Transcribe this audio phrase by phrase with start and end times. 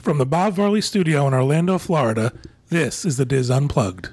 [0.00, 2.32] From the Bob Varley Studio in Orlando, Florida,
[2.70, 4.08] this is the Diz Unplugged.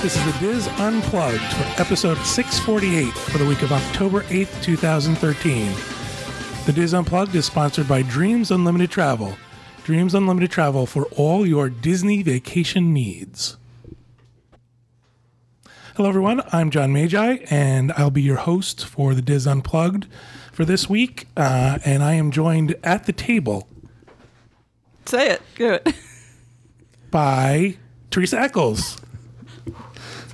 [0.00, 5.74] This is the Diz Unplugged for episode 648 for the week of October 8th, 2013.
[6.64, 9.36] The Diz Unplugged is sponsored by Dreams Unlimited Travel.
[9.84, 13.58] Dreams Unlimited Travel for all your Disney vacation needs.
[15.98, 16.42] Hello, everyone.
[16.52, 20.06] I'm John Magi, and I'll be your host for the Diz Unplugged
[20.52, 21.26] for this week.
[21.36, 23.66] Uh, and I am joined at the table
[25.06, 25.42] Say it.
[25.56, 25.88] Do it.
[27.10, 27.78] by
[28.12, 28.98] Teresa Eccles,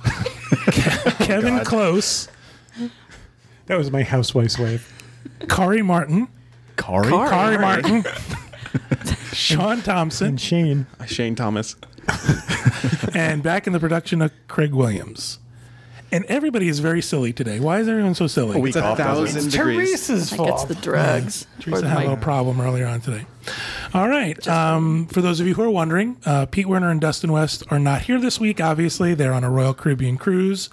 [0.03, 2.27] Ke- Kevin Close,
[3.65, 4.87] That was my housewife's wave.
[5.49, 6.27] Kari Martin,
[6.77, 7.09] Kari?
[7.09, 7.29] Kari.
[7.29, 8.03] Kari Martin,
[9.33, 10.85] Sean Thompson, And Shane.
[11.07, 11.75] Shane Thomas.
[13.15, 15.39] and back in the production of Craig Williams.
[16.11, 17.59] And everybody is very silly today.
[17.59, 18.59] Why is everyone so silly?
[18.61, 19.31] week It's a off, doesn't it?
[19.41, 19.89] thousand degrees.
[20.07, 20.67] Teresa's I think it's fault.
[20.69, 21.43] the drugs.
[21.57, 22.09] Or Teresa the had a mic.
[22.09, 23.25] little problem earlier on today.
[23.93, 24.47] All right.
[24.47, 27.79] Um, for those of you who are wondering, uh, Pete Werner and Dustin West are
[27.79, 28.61] not here this week.
[28.61, 30.69] Obviously, they're on a Royal Caribbean cruise.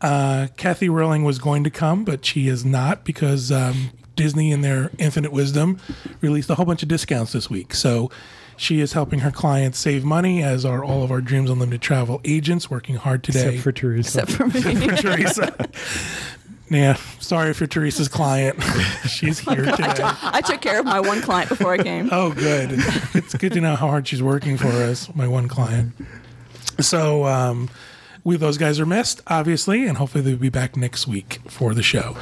[0.00, 4.60] Uh, Kathy Rowling was going to come, but she is not because um, Disney, in
[4.60, 5.78] their infinite wisdom,
[6.20, 7.74] released a whole bunch of discounts this week.
[7.74, 8.10] So
[8.58, 12.20] she is helping her clients save money, as are all of our Dreams Unlimited travel
[12.24, 13.54] agents working hard today.
[13.54, 14.20] Except for Teresa.
[14.20, 14.74] Except for me.
[14.74, 15.68] for Teresa.
[16.70, 18.60] yeah, sorry for Teresa's client.
[19.08, 19.94] She's here today.
[19.96, 22.08] I took care of my one client before I came.
[22.12, 22.70] Oh, good.
[23.14, 25.92] It's good to know how hard she's working for us, my one client.
[26.80, 27.70] So, um,
[28.24, 31.82] we those guys are missed, obviously, and hopefully they'll be back next week for the
[31.82, 32.16] show.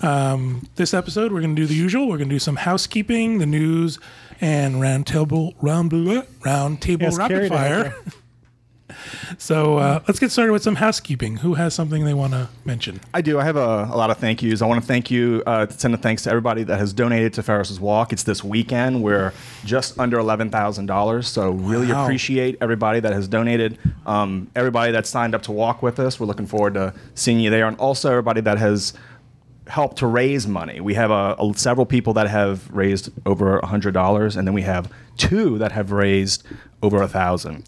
[0.00, 2.08] Um, this episode, we're going to do the usual.
[2.08, 3.98] We're going to do some housekeeping, the news,
[4.42, 7.94] and round table round blah, round table Yes, rapid carry it out fire.
[9.38, 11.38] So uh, let's get started with some housekeeping.
[11.38, 13.00] Who has something they want to mention?
[13.14, 13.40] I do.
[13.40, 14.60] I have a, a lot of thank yous.
[14.60, 17.32] I want to thank you, uh, to send a thanks to everybody that has donated
[17.34, 18.12] to Ferris's Walk.
[18.12, 19.02] It's this weekend.
[19.02, 19.32] We're
[19.64, 21.24] just under $11,000.
[21.24, 22.04] So, really Wow.
[22.04, 26.20] appreciate everybody that has donated, um, everybody that signed up to walk with us.
[26.20, 27.66] We're looking forward to seeing you there.
[27.66, 28.92] And also, everybody that has
[29.68, 30.80] helped to raise money.
[30.80, 34.90] We have uh, a, several people that have raised over $100, and then we have
[35.16, 36.42] two that have raised
[36.82, 37.64] over a 1000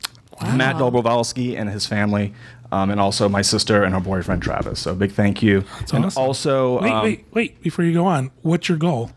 [0.57, 2.35] Matt Dobrovolsky and his family,
[2.73, 4.81] um, and also my sister and her boyfriend Travis.
[4.81, 5.65] So, big thank you.
[5.93, 6.21] and awesome.
[6.23, 7.63] also, Wait, um, wait, wait.
[7.63, 9.11] Before you go on, what's your goal?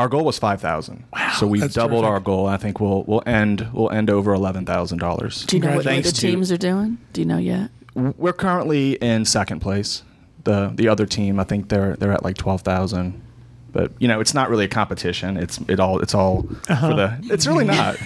[0.00, 2.12] our goal was 5000 Wow, So, we that's doubled terrific.
[2.12, 2.46] our goal.
[2.46, 5.46] I think we'll, we'll, end, we'll end over $11,000.
[5.46, 6.98] Do you know what the Thanks to- teams are doing?
[7.12, 7.70] Do you know yet?
[7.94, 10.04] We're currently in second place.
[10.48, 13.20] The the other team, I think they're they're at like twelve thousand.
[13.70, 15.36] But you know, it's not really a competition.
[15.36, 17.18] It's it all it's all for the.
[17.24, 17.98] It's really not.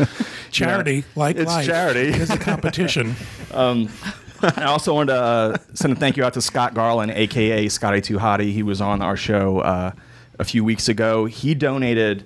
[0.50, 2.08] Charity, like it's life, charity.
[2.08, 3.14] is a competition.
[3.54, 8.00] I also wanted to uh, send a thank you out to Scott Garland, aka Scotty
[8.00, 8.52] Too Hottie.
[8.52, 9.92] He was on our show uh,
[10.38, 11.26] a few weeks ago.
[11.26, 12.24] He donated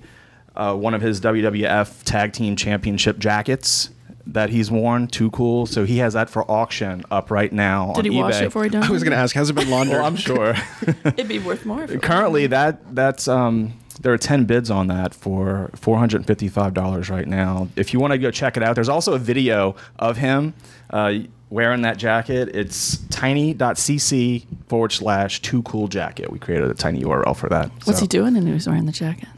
[0.55, 3.89] uh, one of his WWF Tag Team Championship jackets
[4.27, 5.07] that he's worn.
[5.07, 5.65] Too cool.
[5.65, 8.21] So he has that for auction up right now Did on he eBay.
[8.21, 9.97] wash it before he done I was going to ask, has it been laundered?
[9.97, 10.55] Well, I'm sure.
[11.05, 11.83] It'd be worth more.
[11.83, 12.01] If it.
[12.01, 16.73] Currently, that that's um, there are ten bids on that for four hundred and fifty-five
[16.73, 17.67] dollars right now.
[17.75, 20.53] If you want to go check it out, there's also a video of him
[20.89, 21.13] uh,
[21.49, 22.49] wearing that jacket.
[22.55, 26.31] It's tiny.cc forward slash too cool jacket.
[26.31, 27.69] We created a tiny URL for that.
[27.85, 29.29] What's So, he doing and who's wearing the jacket?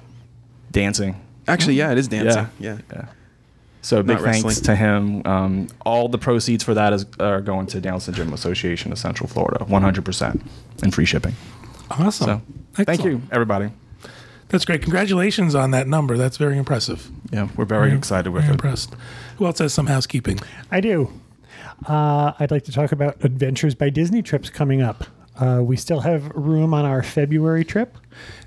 [0.72, 1.22] Dancing.
[1.48, 2.48] Actually, yeah, it is dancing.
[2.59, 2.78] Yeah.
[2.78, 2.81] Yeah.
[2.92, 3.06] Yeah.
[3.88, 4.66] So big Not thanks wrestling.
[4.66, 5.22] to him.
[5.25, 9.30] Um, all the proceeds for that is are going to Down Syndrome Association of Central
[9.30, 10.42] Florida, 100%,
[10.84, 11.36] and free shipping.
[11.90, 12.25] Awesome.
[12.28, 12.42] So
[12.74, 13.12] thank Excellent.
[13.14, 13.72] you, everybody.
[14.50, 14.81] That's great.
[14.81, 16.18] Congratulations on that number.
[16.18, 17.09] That's very impressive.
[17.31, 18.56] Yeah, we're very excited with Very it.
[18.56, 18.94] impressed.
[19.38, 20.40] Who else has some housekeeping?
[20.69, 21.09] I do.
[21.88, 25.06] Uh, I'd like to talk about Adventures by Disney trips coming up.
[25.40, 27.98] Uh, we still have room on our February trip,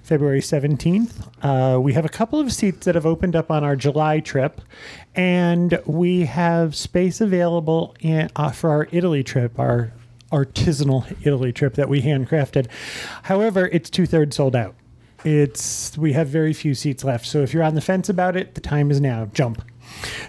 [0.02, 1.28] February 17th.
[1.42, 4.60] Uh, we have a couple of seats that have opened up on our July trip,
[5.14, 9.92] and we have space available in, uh, for our Italy trip, our
[10.32, 12.68] artisanal Italy trip that we handcrafted.
[13.24, 14.74] However, it's two thirds sold out.
[15.24, 17.26] It's we have very few seats left.
[17.26, 19.26] So if you're on the fence about it, the time is now.
[19.26, 19.62] Jump.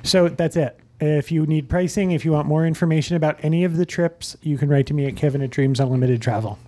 [0.04, 0.81] So that's it.
[1.02, 4.58] If you need pricing, if you want more information about any of the trips, you
[4.58, 6.60] can write to me at Kevin at Dreams Unlimited Travel.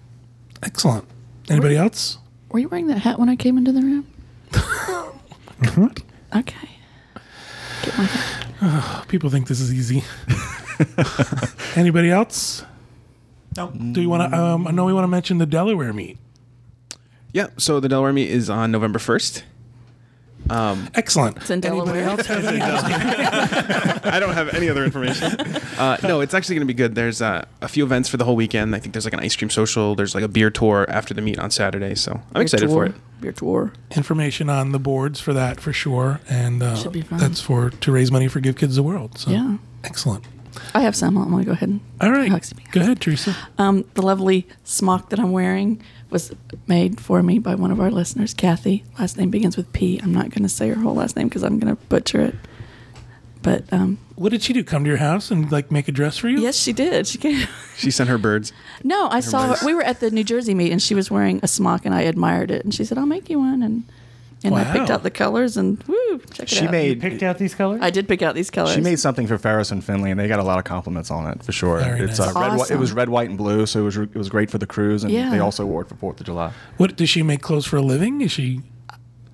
[0.64, 1.06] Excellent.
[1.50, 2.18] Anybody else?
[2.50, 4.08] Were you wearing that hat when I came into the room?
[5.76, 6.02] What?
[6.36, 6.70] Okay.
[7.84, 9.08] Get my hat.
[9.08, 10.04] People think this is easy.
[11.76, 12.66] Anybody else?
[13.56, 13.70] No.
[13.72, 14.38] Do you want to?
[14.38, 16.18] Um, I know we want to mention the Delaware meet.
[17.32, 17.48] Yeah.
[17.58, 19.00] So the Delaware meet is on November
[20.48, 20.90] 1st.
[20.96, 21.38] Excellent.
[21.38, 22.10] It's in Anybody Delaware.
[22.10, 22.62] else have any
[24.12, 25.32] I don't have any other information.
[25.78, 26.96] Uh, no, it's actually going to be good.
[26.96, 28.76] There's uh, a few events for the whole weekend.
[28.76, 29.96] I think there's like an ice cream social.
[29.96, 31.96] There's like a beer tour after the meet on Saturday.
[31.96, 32.96] So I'm excited for it.
[33.22, 33.72] Beer tour.
[33.96, 37.20] information on the boards for that for sure, and uh, Should be fun.
[37.20, 39.18] that's for to raise money for Give Kids the World.
[39.18, 39.58] So Yeah.
[39.86, 40.26] excellent.
[40.76, 41.18] I have some.
[41.18, 41.80] I'm gonna go ahead and.
[42.02, 42.30] All right,
[42.72, 43.36] go ahead, Teresa.
[43.58, 45.82] Um, the lovely smock that I'm wearing
[46.14, 46.32] was
[46.68, 48.86] made for me by one of our listeners, Kathy.
[48.98, 50.00] Last name begins with P.
[50.02, 52.36] I'm not going to say her whole last name because I'm going to butcher it.
[53.42, 54.64] But um, What did she do?
[54.64, 56.40] Come to your house and like make a dress for you?
[56.40, 57.06] yes, she did.
[57.08, 57.46] She came.
[57.76, 58.54] She sent her birds.
[58.84, 59.66] No, I saw her.
[59.66, 62.02] We were at the New Jersey meet, and she was wearing a smock, and I
[62.04, 62.64] admired it.
[62.64, 63.84] And she said, "I'll make you one." And
[64.44, 64.96] and I picked Wow.
[64.96, 66.72] out the colors, and woo, check it She out.
[66.72, 67.80] made Picked out these colors?
[67.82, 68.74] I did pick out these colors.
[68.74, 71.26] She made something for Ferris and Finley, and they got a lot of compliments on
[71.32, 71.80] it for sure.
[71.80, 72.36] Very it's nice.
[72.36, 74.50] uh, red, white, it was red, white, and blue, so it was it was great
[74.52, 75.30] for the cruise, and Yeah.
[75.30, 76.52] they also wore it for Fourth of July.
[76.78, 78.22] What does she make clothes for a living?
[78.22, 78.62] Is she?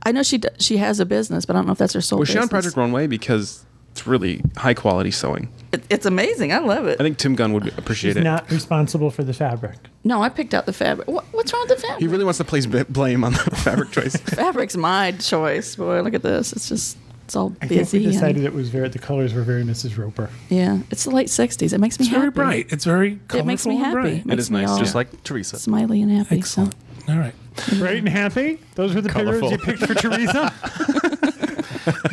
[0.04, 2.02] I know she d- she has a business, but I don't know if that's her
[2.02, 2.20] sole.
[2.20, 2.50] Was she on business.
[2.52, 5.50] Project Runway because it's really high quality sewing?
[5.72, 6.52] It, it's amazing.
[6.52, 7.00] I love it.
[7.00, 8.24] I think Tim Gunn would appreciate She's it.
[8.24, 9.78] not responsible for the fabric.
[10.04, 11.08] no, I picked out the fabric.
[11.08, 12.00] What, what's wrong with the fabric?
[12.02, 14.16] he really wants to place b- blame on the fabric choice.
[14.36, 15.76] Fabric's my choice.
[15.76, 16.54] Boy, look at this.
[16.54, 18.00] It's just it's all I think busy.
[18.00, 19.96] we and- decided it was very, the colors were very Mrs.
[19.98, 20.32] Roper.
[20.50, 21.72] yeah, it's the late '60s.
[21.74, 22.20] It makes me It's happy.
[22.22, 22.68] very bright.
[22.72, 23.94] It's very colorful It makes me and happy.
[23.94, 24.14] bright.
[24.22, 25.60] It makes is nice, Just like Teresa.
[25.60, 26.38] smiley and happy.
[26.38, 26.74] Excellent.
[27.08, 27.34] All right.
[27.78, 28.60] Bright and happy?
[28.76, 29.52] Those were the pillars Colorful.
[29.52, 30.52] you picked for Teresa?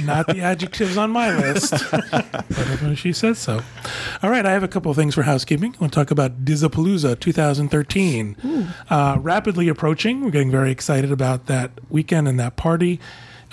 [0.01, 3.61] Not the adjectives on my list, but she says so.
[4.23, 5.75] All right, I have a couple of things for housekeeping.
[5.75, 8.37] I want to talk about Dizapalooza 2013.
[8.89, 10.25] Uh, rapidly approaching.
[10.25, 13.01] We're getting very excited about that weekend and that party.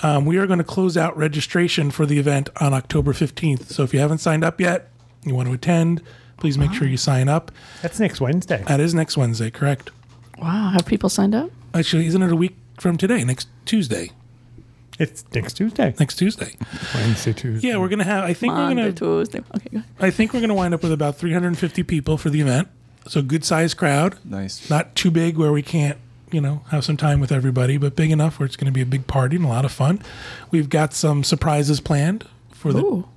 [0.02, 3.68] Um, we are going to close out registration for the event on October 15th.
[3.68, 4.90] So if you haven't signed up yet,
[5.24, 6.02] you want to attend,
[6.38, 7.52] please make sure you sign up.
[7.82, 8.64] That's next Wednesday.
[8.68, 9.92] That is next Wednesday, correct?
[10.40, 11.50] wow, have people signed up?
[11.74, 13.24] Actually, isn't it a week from today?
[13.24, 14.12] Next Tuesday.
[15.00, 15.94] It's next Tuesday.
[16.00, 16.56] Next Tuesday.
[16.94, 17.68] Wednesday, Tuesday.
[17.68, 18.24] Yeah, we're gonna have.
[18.26, 18.92] I think we're gonna.
[18.92, 19.40] Tuesday.
[19.56, 19.90] Okay, go ahead.
[20.00, 22.68] I think we're going to wind up with about 350 people for the event.
[23.08, 24.18] So good sized crowd.
[24.24, 24.70] Nice.
[24.70, 25.98] Not too big where we can't,
[26.32, 28.82] you know, have some time with everybody, but big enough where it's going to be
[28.82, 30.02] a big party and a lot of fun.
[30.52, 33.08] We've got some surprises planned for the Ooh.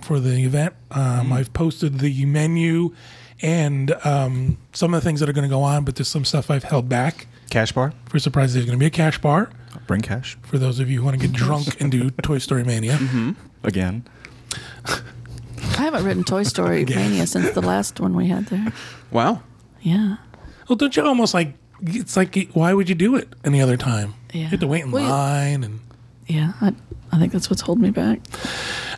[0.00, 0.74] for the event.
[0.90, 2.94] Um, I've posted the menu
[3.42, 6.24] and um, some of the things that are going to go on, but there's some
[6.24, 7.92] stuff I've held back Cash bar.
[8.08, 8.54] for surprises.
[8.54, 9.50] There's going to be a cash bar
[9.86, 12.64] Bring cash for those of you who want to get drunk and do Toy Story
[12.64, 12.94] Mania.
[12.94, 13.32] Mm-hmm.
[13.62, 14.04] again.
[14.86, 15.02] I
[15.82, 18.72] haven't written Toy Story Mania since the last one we had there.
[19.10, 19.42] Wow.
[19.82, 20.16] Yeah.
[20.68, 21.54] Well, don't you almost like?
[21.82, 24.14] It's like, why would you do it any other time?
[24.32, 24.42] Yeah.
[24.42, 25.80] You have to wait in Well, you- line and.
[26.28, 26.72] Yeah, I,
[27.12, 28.18] I think that's what's holding me back.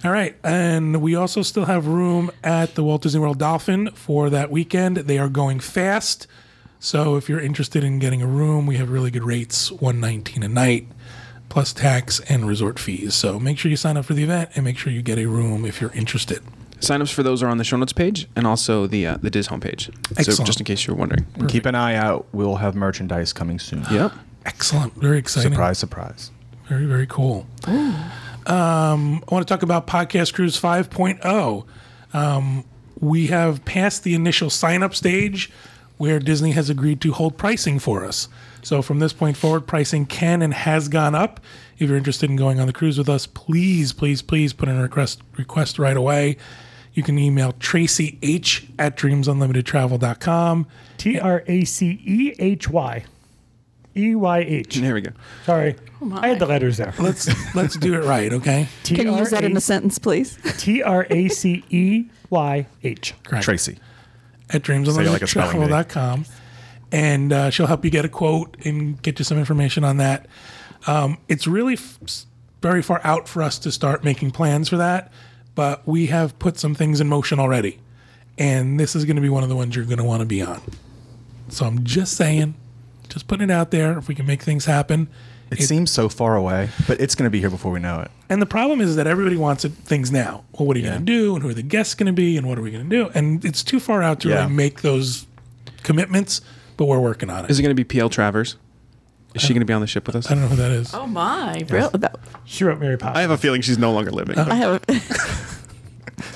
[0.03, 4.31] All right, and we also still have room at the Walt Disney World Dolphin for
[4.31, 4.97] that weekend.
[4.97, 6.27] They are going fast,
[6.81, 10.43] so if you're interested in getting a room, we have really good rates: one nineteen
[10.43, 10.87] a night,
[11.49, 13.15] plus tax and resort fees.
[13.15, 15.27] So make sure you sign up for the event and make sure you get a
[15.27, 16.43] room if you're interested.
[16.81, 19.49] Signups for those are on the show notes page and also the uh, the Diz
[19.49, 19.87] homepage.
[19.87, 20.47] So Excellent.
[20.47, 21.27] just in case you're wondering.
[21.35, 22.27] And keep an eye out.
[22.33, 23.85] We'll have merchandise coming soon.
[23.91, 24.13] Yep.
[24.47, 25.53] Excellent, very exciting.
[25.53, 26.31] Surprise, surprise.
[26.69, 27.47] Very, very cool.
[27.67, 31.67] Um, I want to talk about Podcast Cruise 5.0.
[32.15, 32.65] Um,
[33.01, 35.51] we have passed the initial sign up stage
[35.99, 38.29] where Disney has agreed to hold pricing for us.
[38.63, 41.41] So from this point forward, pricing can and has gone up.
[41.79, 44.77] If you're interested in going on the cruise with us, please, please, please put in
[44.77, 46.37] a request, request right away.
[46.95, 50.67] You can email Tracey H at dreamsunlimitedtravel.com.
[50.97, 53.05] T R A C E H Y.
[53.97, 54.77] E Y H.
[54.77, 55.11] There we go.
[55.45, 55.77] Sorry.
[56.01, 56.23] Oh my.
[56.23, 56.95] I had the letters there.
[56.99, 58.69] Let's let's do it right, okay?
[58.85, 60.39] Can you use that in a sentence, please?
[60.59, 63.15] T R A C E Y H.
[63.25, 63.45] Correct.
[63.45, 63.79] Tracey.
[64.51, 64.87] At it like
[65.23, 66.27] dreamsunlimitedtravel.com.
[66.91, 70.27] And uh, she'll help you get a quote and get you some information on that.
[70.87, 71.99] Um, it's really f-
[72.63, 75.13] very far out for us to start making plans for that,
[75.55, 77.79] but we have put some things in motion already.
[78.39, 80.27] And this is going to be one of the ones you're going to want to
[80.27, 80.63] be on.
[81.49, 82.55] So I'm just saying,
[83.09, 83.99] just putting it out there.
[83.99, 85.09] If we can make things happen.
[85.51, 88.11] It, seems so far away, but it's going to be here before we know it.
[88.29, 90.45] And the problem is that everybody wants it, things now.
[90.53, 90.93] Well, what are you Yeah.
[90.95, 91.35] going to do?
[91.35, 92.37] And who are the guests going to be?
[92.37, 93.11] And what are we going to do?
[93.15, 94.43] And it's too far out to Yeah.
[94.43, 95.27] really make those
[95.83, 96.41] commitments,
[96.77, 97.51] but we're working on it.
[97.51, 98.57] Is it going to be PL Travers?
[99.35, 100.31] Is she going to be on the ship with us?
[100.31, 100.93] I don't know who that is.
[100.95, 101.63] Oh my!
[101.69, 101.91] Really?
[101.99, 103.19] That, She wrote Mary Poppins.
[103.19, 104.39] I have a feeling she's no longer living.
[104.39, 104.85] I have.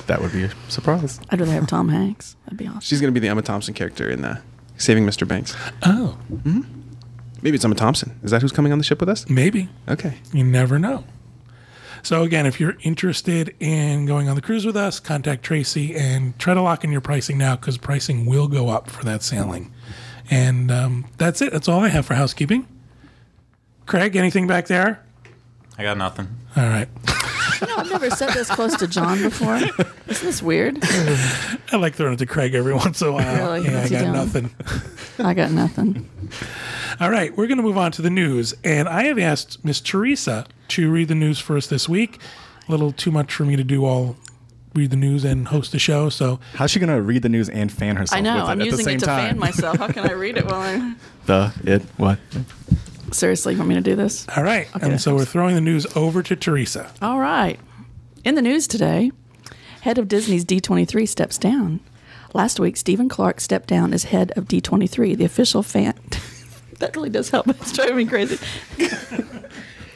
[0.07, 1.19] That would be a surprise.
[1.31, 2.37] I'd rather have Tom Hanks.
[2.45, 2.81] That'd be awesome.
[2.81, 4.41] She's going to be the Emma Thompson character in the
[4.77, 5.27] Saving Mr.
[5.27, 5.55] Banks.
[5.85, 6.61] Oh, mm-hmm.
[7.43, 8.19] Maybe it's Emma Thompson.
[8.23, 9.29] Is that who's coming on the ship with us?
[9.29, 9.69] maybe.
[9.89, 10.15] Okay.
[10.33, 11.05] You never know.
[12.05, 16.37] So again, if you're interested in going on the cruise with us, contact Tracey and
[16.39, 19.73] try to lock in your pricing now because pricing will go up for that sailing.
[20.31, 21.53] And um, that's it.
[21.53, 22.67] That's all I have for housekeeping.
[23.87, 25.01] Craig, anything back there?
[25.79, 26.29] I got nothing.
[26.57, 26.89] All right.
[27.61, 29.57] You know, I've never sat this close to John before.
[29.57, 30.79] Isn't this weird?
[30.83, 33.53] I like throwing it to Craig every once in a while.
[33.53, 33.69] Really?
[33.71, 34.13] Yeah, I got doing?
[34.13, 34.51] nothing.
[35.19, 36.09] I got nothing.
[37.01, 38.55] All right, we're going to move on to the news.
[38.65, 42.21] And I have asked Miss Teresa to read the news for us this week.
[42.69, 44.17] A little too much for me to do all
[44.75, 46.09] read the news and host the show.
[46.09, 48.17] So How's she gonna read the news and fan herself?
[48.19, 48.37] I know.
[48.37, 49.29] with I'm at the using same it to time?
[49.31, 49.77] fan myself.
[49.79, 50.97] How can I read it while I'm.
[51.27, 52.19] The it what?
[53.13, 54.27] Seriously, you want me to do this?
[54.37, 54.67] All right.
[54.75, 54.87] Okay.
[54.91, 56.91] And so we're throwing the news over to Teresa.
[57.03, 57.61] All right.
[58.25, 59.13] In the news today,
[59.83, 61.81] head of Disney's D23 steps down.
[62.35, 65.95] Last week, Stephen Clark stepped down as head of D23, the official fan.
[66.83, 67.47] that really does help.
[67.63, 68.37] It's driving me crazy.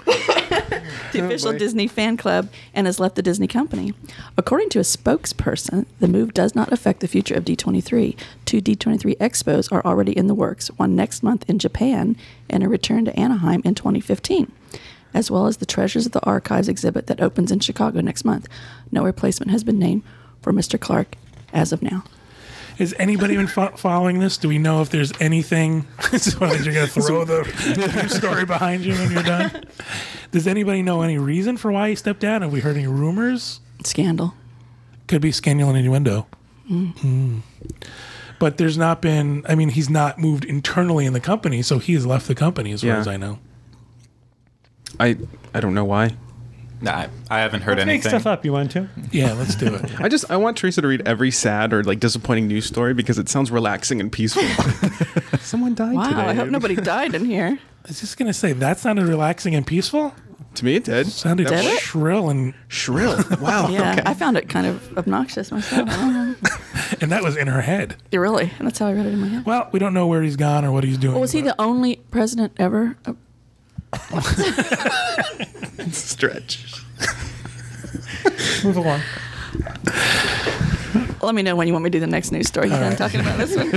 [0.07, 3.93] the oh, official Disney fan club and has left the Disney company.
[4.37, 8.16] According to a spokesperson, the move does not affect the future of D23.
[8.45, 12.16] Two D23 expos are already in the works, one next month in Japan
[12.49, 14.52] and a return to Anaheim in 2015
[15.14, 18.49] as well as the Treasures of the Archives exhibit that opens in Chicago next month.
[18.93, 20.02] No replacement has been named
[20.43, 20.78] for Mr.
[20.78, 21.16] Clark
[21.55, 22.05] as of now.
[22.78, 24.37] Has anybody been fo- following this?
[24.37, 25.87] Do we know if there's anything?
[26.18, 29.64] so you're going to throw the story behind you when you're done.
[30.30, 32.42] Does anybody know any reason for why he stepped down?
[32.42, 33.61] Have we heard any rumors?
[33.85, 34.35] Scandal.
[35.06, 36.26] Could be scandal and innuendo.
[36.71, 37.40] Mm.
[38.38, 39.45] But there's not been.
[39.49, 42.73] I mean, he's not moved internally in the company, so he has left the company,
[42.73, 42.99] as far Yeah.
[42.99, 43.38] as I know.
[45.00, 45.16] I
[45.54, 46.16] I don't know why.
[46.80, 48.11] Nah, I, I haven't heard Let's make anything.
[48.11, 48.45] stuff up.
[48.45, 48.88] You want to?
[49.11, 50.00] Yeah, let's do it.
[50.00, 53.18] I just I want Teresa to read every sad or like disappointing news story because
[53.18, 54.42] it sounds relaxing and peaceful.
[55.40, 56.21] Someone died Wow, today.
[56.23, 57.59] I hope nobody died in here.
[57.85, 60.14] I was just gonna say that sounded relaxing and peaceful.
[60.56, 61.06] To me, it did.
[61.09, 61.80] Sounded Did it?
[61.80, 63.23] shrill and shrill.
[63.42, 63.68] Wow.
[63.68, 64.02] Yeah, Okay.
[64.06, 65.87] I found it kind of obnoxious myself.
[65.90, 66.35] I don't know.
[67.02, 67.97] and that was in her head.
[68.11, 69.45] Yeah, really, and that's how I read it in my head.
[69.45, 71.12] Well, we don't know where he's gone or what he's doing.
[71.12, 72.97] Well, was he the only president ever?
[75.93, 76.83] Stretch.
[78.64, 79.00] Move along.
[81.23, 82.69] Let me know when you want me to do the next news story.
[82.69, 83.69] You done talking about this one?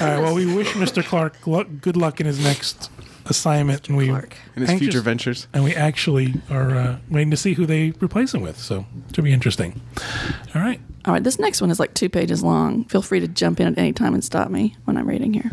[0.00, 0.22] All right.
[0.22, 1.04] Well, we wish Mr.
[1.04, 2.90] Clark luck, good luck in his next
[3.26, 4.36] assignment, and we Clark.
[4.56, 5.46] In his anxious- future ventures.
[5.52, 8.58] and we actually are uh, waiting to see who they replace him with.
[8.58, 9.80] So it should be interesting.
[10.54, 10.80] All right.
[11.04, 12.84] All right, this next one is like two pages long.
[12.84, 15.50] Feel free to jump in at any time and stop me when I'm reading here.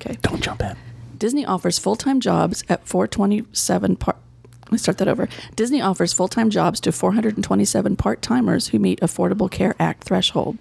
[0.00, 0.18] Okay.
[0.22, 0.76] Don't jump in.
[1.22, 4.16] Disney offers full time jobs at 427 part.
[4.62, 5.28] Let me start that over.
[5.54, 10.58] Disney offers full time jobs to 427 part timers who meet Affordable Care Act threshold.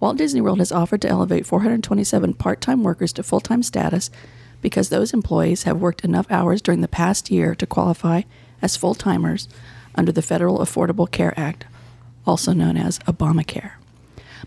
[0.00, 4.10] Walt Disney World has offered to elevate 427 part time workers to full time status
[4.60, 8.22] because those employees have worked enough hours during the past year to qualify
[8.60, 9.48] as full timers
[9.94, 11.64] under the Federal Affordable Care Act,
[12.26, 13.74] also known as Obamacare.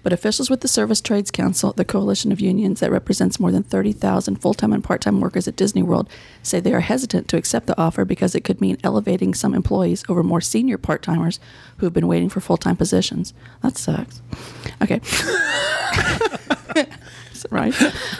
[0.03, 3.63] But officials with the Service Trades Council, the coalition of unions that represents more than
[3.63, 6.09] 30,000 full time and part time workers at Disney World,
[6.43, 10.03] say they are hesitant to accept the offer because it could mean elevating some employees
[10.09, 11.39] over more senior part timers
[11.77, 13.33] who have been waiting for full time positions.
[13.61, 14.21] That sucks.
[14.81, 15.01] Okay.
[17.51, 17.73] right.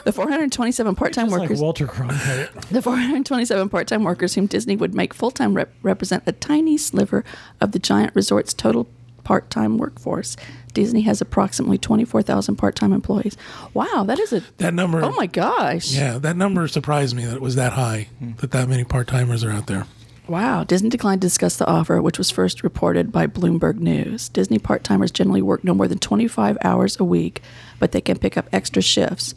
[0.04, 1.50] The 427 part time workers.
[1.52, 2.70] like Walter Cronkite.
[2.70, 6.78] The 427 part time workers whom Disney would make full time rep- represent a tiny
[6.78, 7.24] sliver
[7.62, 8.88] of the giant resort's total
[9.26, 10.38] part time workforce.
[10.74, 13.36] Disney has approximately 24,000 part time employees.
[13.74, 14.42] Wow, that is a.
[14.58, 15.04] That number.
[15.04, 15.92] Oh my gosh.
[15.92, 18.08] Yeah, that number surprised me that it was that high.
[18.38, 19.86] That that many part timers are out there.
[20.28, 20.64] Wow.
[20.64, 24.30] Disney declined to discuss the offer, which was first reported by Bloomberg News.
[24.30, 27.42] Disney part timers generally work no more than 25 hours a week,
[27.80, 29.36] but they can pick up extra shifts.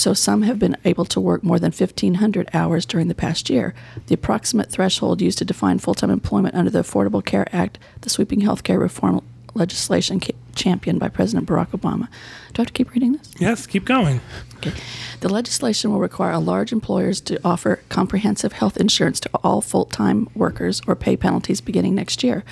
[0.00, 3.74] So some have been able to work more than 1,500 hours during the past year.
[4.06, 8.08] The approximate threshold used to define full time employment under the Affordable Care Act, the
[8.08, 10.18] sweeping health care reform legislation
[10.54, 12.08] championed by President Barack Obama.
[12.54, 13.30] Do I have to keep reading this?
[13.38, 14.22] Yes, keep going.
[14.56, 14.72] Okay.
[15.20, 20.30] The legislation will require large employers to offer comprehensive health insurance to all full time
[20.34, 22.42] workers or pay penalties beginning next year.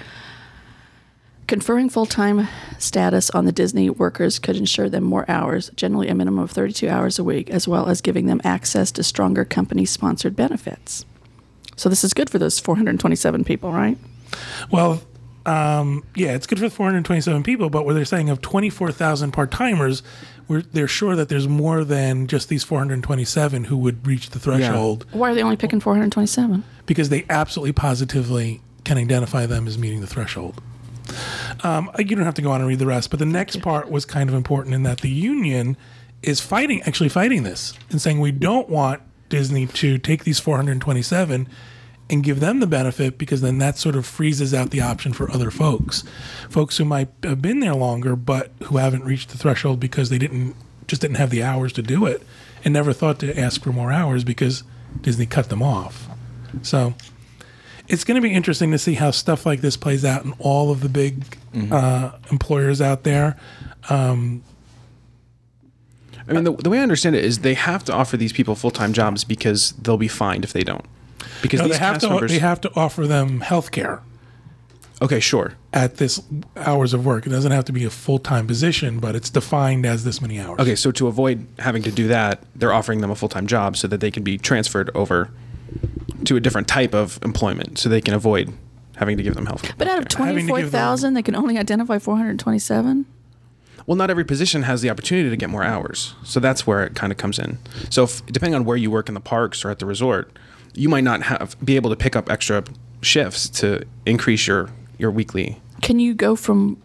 [1.49, 2.47] Conferring full time
[2.79, 6.91] status on the Disney workers could ensure them more hours, generally a minimum of 32
[6.91, 11.07] hours a week, as well as giving them access to stronger company sponsored benefits.
[11.75, 13.97] So, this is good for those 427 people, right?
[14.71, 15.01] Well,
[15.47, 20.03] um, yeah, it's good for 427 people, but what they're saying of 24,000 part timers,
[20.51, 25.31] they're sure that there's more than just these 427 who would reach the threshold Why
[25.31, 26.63] are they only picking 427?
[26.85, 30.61] because they absolutely positively can identify them as meeting the threshold.
[31.65, 33.91] Um, you don't have to go on and read the rest, but the next part
[33.91, 35.77] was kind of important in that the union
[36.23, 41.49] is fighting, actually fighting this, and saying we don't want Disney to take these 427
[42.11, 45.31] and give them the benefit because then that sort of freezes out the option for
[45.31, 46.05] other folks,
[46.49, 50.19] folks who might have been there longer but who haven't reached the threshold because they
[50.19, 50.55] didn't
[50.87, 52.23] just didn't have the hours to do it
[52.65, 54.63] and never thought to ask for more hours because
[55.03, 56.09] Disney cut them off.
[56.63, 56.95] So
[57.89, 60.71] it's going to be interesting to see how stuff like this plays out in all
[60.71, 61.39] of the big
[61.71, 63.37] uh, employers out there.
[66.29, 68.55] I mean, the, the way I understand it is they have to offer these people
[68.55, 70.85] full time jobs because they'll be fined if they don't.
[71.41, 72.31] Because No, they have to members.
[72.31, 74.03] they have to offer them health care
[75.01, 75.55] okay, sure.
[75.73, 76.21] at this
[76.57, 77.27] hours of work.
[77.27, 80.39] It doesn't have to be a full time position, but it's defined as this many
[80.39, 80.61] hours.
[80.61, 83.77] Okay, so to avoid having to do that, they're offering them a full time job
[83.77, 85.31] so that they can be transferred over
[86.25, 88.53] to a different type of employment, so they can avoid
[88.97, 89.63] having to give them health.
[89.63, 89.75] Care.
[89.79, 93.07] But out of Having to give them- 24,000, they can only identify 427?
[93.87, 96.95] Well, not every position has the opportunity to get more hours, so that's where it
[96.95, 97.59] kind of comes in.
[97.91, 100.37] So, if, depending on where you work in the parks or at the resort,
[100.75, 102.65] you might not have be able to pick up extra
[103.01, 105.61] shifts to increase your your weekly.
[105.81, 106.77] Can you go from,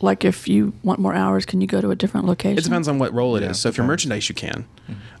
[0.00, 2.58] like, if you want more hours, can you go to a different location?
[2.58, 3.58] It depends on what role it is.
[3.58, 4.66] So, if you're merchandise, you can,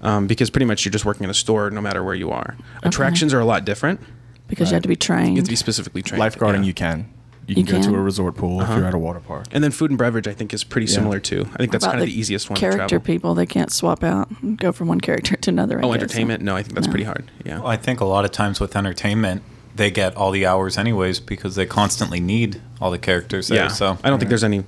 [0.02, 2.56] um, because pretty much you're just working in a store no matter where you are.
[2.82, 4.00] Attractions are a lot different.
[4.48, 5.30] Because you have to be trained.
[5.30, 6.22] You have to be specifically trained.
[6.22, 6.62] Lifeguarding, yeah.
[6.64, 7.12] you can.
[7.48, 7.92] You You can go can?
[7.92, 9.46] to a resort pool if you're at a water park.
[9.52, 11.48] And then food and beverage, I think, is pretty similar too.
[11.54, 12.56] I think that's About kind of the, easiest one.
[12.56, 13.00] to Character travel.
[13.00, 15.78] people, they can't swap out and go from one character to another.
[15.78, 16.02] I Oh, guess.
[16.02, 16.42] entertainment?
[16.42, 16.92] No, I think that's No.
[16.92, 17.30] pretty hard.
[17.44, 17.58] Yeah.
[17.58, 19.42] Well, I think a lot of times with entertainment,
[19.76, 23.64] they get all the hours anyways because they constantly need all the characters there.
[23.64, 23.68] yeah.
[23.68, 24.64] So I don't think there's any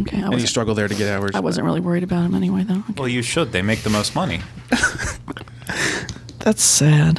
[0.00, 1.30] Okay, I any wasn't, struggle there to get hours.
[1.34, 2.80] I wasn't really worried about them anyway, though.
[2.90, 2.94] Okay.
[2.98, 3.52] Well, you should.
[3.52, 4.40] They make the most money.
[6.40, 7.18] That's sad.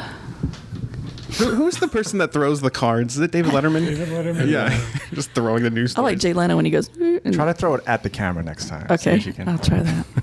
[1.39, 3.15] Who, who's the person that throws the cards?
[3.15, 3.85] Is it David Letterman?
[3.85, 4.49] David Letterman.
[4.49, 4.79] Yeah,
[5.13, 5.95] just throwing the news.
[5.97, 6.89] I like Jay Leno when he goes.
[6.99, 8.87] "Eh," Try to throw it at the camera next time.
[8.89, 10.05] Okay, if you can I'll try that.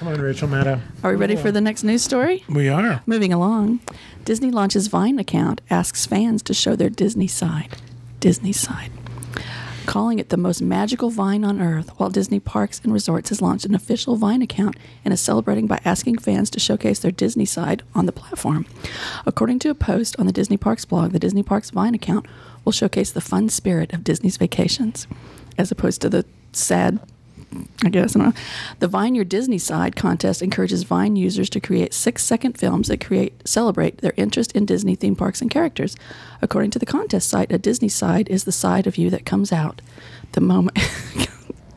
[0.00, 0.80] Come on, Rachel Maddow.
[1.04, 2.42] Are we ready for the next news story?
[2.48, 3.02] We are.
[3.04, 3.80] Moving along,
[4.24, 7.76] Disney launches Vine account asks fans to show their Disney side.
[8.18, 8.90] Disney side.
[9.84, 13.66] Calling it the most magical Vine on earth, Walt Disney Parks and Resorts has launched
[13.66, 17.82] an official Vine account and is celebrating by asking fans to showcase their Disney side
[17.94, 18.64] on the platform.
[19.26, 22.24] According to a post on the Disney Parks blog, the Disney Parks Vine account
[22.64, 25.06] will showcase the fun spirit of Disney's vacations,
[25.58, 27.00] as opposed to the sad
[27.84, 28.14] I guess.
[28.14, 28.40] I don't know.
[28.78, 33.04] The Vine Your Disney Side contest encourages Vine users to create six second films that
[33.04, 35.96] create celebrate their interest in Disney theme parks and characters.
[36.42, 39.52] According to the contest site, a Disney side is the side of you that comes
[39.52, 39.82] out.
[40.32, 40.78] The moment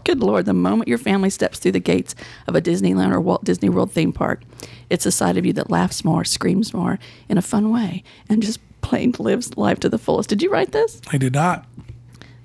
[0.03, 2.13] Good Lord, the moment your family steps through the gates
[2.45, 4.43] of a Disneyland or Walt Disney World theme park,
[4.89, 8.43] it's a side of you that laughs more, screams more in a fun way, and
[8.43, 10.29] just plain lives life to the fullest.
[10.29, 11.01] Did you write this?
[11.12, 11.65] I did not.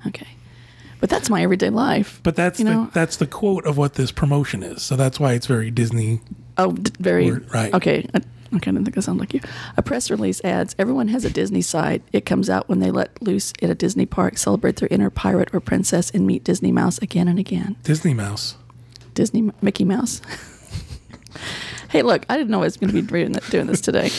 [0.06, 0.28] Okay.
[1.00, 2.20] But that's my everyday life.
[2.22, 4.82] But that's you the know, that's the quote of what this promotion is.
[4.82, 6.20] So that's why it's very Disney.
[6.56, 7.72] Oh, d- very Word, right.
[7.72, 9.40] Okay, I, okay, I didn't think I sounded like you.
[9.76, 12.02] A press release adds: Everyone has a Disney side.
[12.12, 15.50] It comes out when they let loose at a Disney park, celebrate their inner pirate
[15.52, 17.76] or princess, and meet Disney Mouse again and again.
[17.84, 18.56] Disney Mouse.
[19.14, 20.20] Disney Mickey Mouse.
[21.90, 24.10] hey, look, I didn't know I was going to be doing th- doing this today.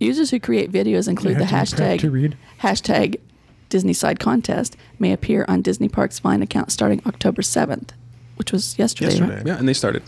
[0.00, 3.20] Users who create videos include the have to be prepped hashtag hashtag
[3.68, 7.92] Disney Side Contest may appear on Disney Parks Vine account starting October seventh,
[8.36, 9.20] which was yesterday.
[9.20, 9.46] right?
[9.46, 10.02] Yeah, and they started.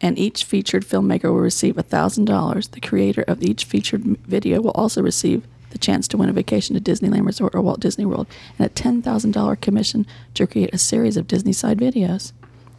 [0.00, 2.70] and each featured filmmaker will receive $1,000.
[2.70, 6.32] The creator of each featured m- video will also receive the chance to win a
[6.32, 8.26] vacation to Disneyland Resort or Walt Disney World
[8.58, 12.32] and a $10,000 commission to create a series of Disney side videos.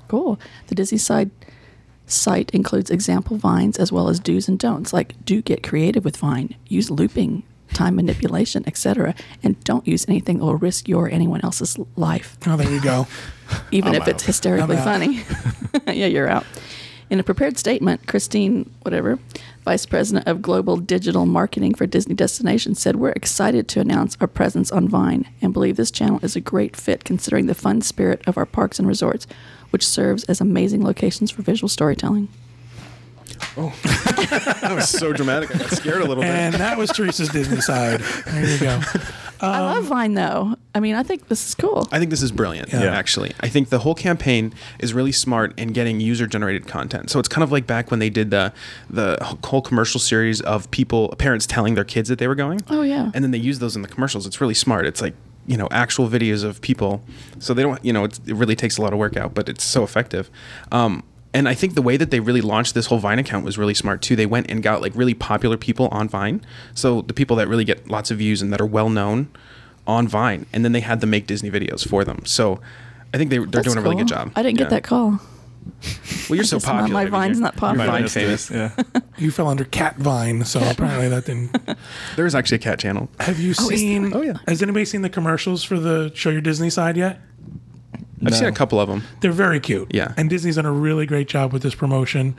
[0.07, 0.39] Cool.
[0.67, 1.29] The Disney side
[2.07, 6.17] site includes example vines as well as do's and don'ts, like do get creative with
[6.17, 11.09] Vine, use looping, time manipulation, etc., and don't use anything that will risk your or
[11.09, 13.07] anyone else's life Oh, there you go.
[13.71, 15.23] even I'm if it's hysterically funny.
[15.87, 16.45] yeah, you're out.
[17.09, 19.17] In a prepared statement, Christine, whatever,
[19.63, 24.27] Vice President of Global Digital Marketing for Disney Destinations, said, We're excited to announce our
[24.27, 28.21] presence on Vine and believe this channel is a great fit considering the fun spirit
[28.27, 29.25] of our parks and resorts,
[29.71, 32.27] which serves as amazing locations for visual storytelling.
[33.57, 35.53] Oh, that was so dramatic.
[35.55, 36.31] I got scared a little bit.
[36.31, 37.99] And that was Teresa's Disney side.
[38.01, 38.81] There you go.
[39.41, 40.55] I love Vine, though.
[40.75, 41.87] I mean, I think this is cool.
[41.91, 42.71] I think this is brilliant.
[42.71, 42.83] Yeah.
[42.83, 47.09] Actually, I think the whole campaign is really smart in getting user-generated content.
[47.09, 48.53] So it's kind of like back when they did the
[48.89, 52.61] the whole commercial series of people, parents telling their kids that they were going.
[52.69, 53.11] Oh, yeah.
[53.13, 54.25] And then they use those in the commercials.
[54.27, 54.85] It's really smart.
[54.85, 55.15] It's like
[55.47, 57.01] you know actual videos of people.
[57.39, 59.47] So they don't you know it's, it really takes a lot of work out, but
[59.49, 60.29] it's so effective.
[60.71, 63.57] Um, and I think the way that they really launched this whole Vine account was
[63.57, 64.15] really smart too.
[64.15, 66.41] They went and got like really popular people on Vine.
[66.73, 69.29] So the people that really get lots of views and that are well known
[69.85, 72.25] on Vine, and then they had them make Disney videos for them.
[72.25, 72.59] So
[73.13, 74.31] I think they, they're That's doing a really good job.
[74.35, 74.65] I didn't Yeah.
[74.65, 75.19] get that call.
[76.29, 76.93] Well, you're so guess my- popular.
[76.93, 77.85] my I mean, Vine's not popular.
[77.85, 78.49] You're Vine famous.
[78.51, 78.71] Yeah.
[79.17, 81.53] You fell under Cat Vine, so apparently that didn't.
[82.15, 83.09] There is actually a cat channel.
[83.19, 84.13] Have you oh, seen?
[84.13, 84.37] Oh, yeah.
[84.47, 87.19] Has anybody seen the commercials for the Show Your Disney side yet?
[88.25, 89.03] I've seen a couple of them.
[89.21, 89.93] They're very cute.
[89.93, 90.13] Yeah.
[90.17, 92.35] And Disney's done a really great job with this promotion,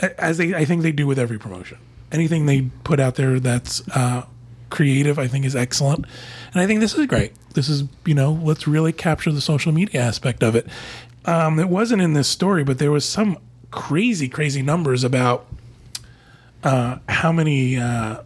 [0.00, 1.78] as they I think they do with every promotion.
[2.12, 4.26] Anything they put out there that's uh,
[4.70, 5.18] creative.
[5.18, 6.04] I think is excellent,
[6.52, 7.32] and I think this is great.
[7.54, 10.66] This is you know let's really capture the social media aspect of it.
[11.24, 13.38] Um, it wasn't in this story, but there was some
[13.70, 15.46] crazy, crazy numbers about
[16.62, 18.22] uh, how many uh,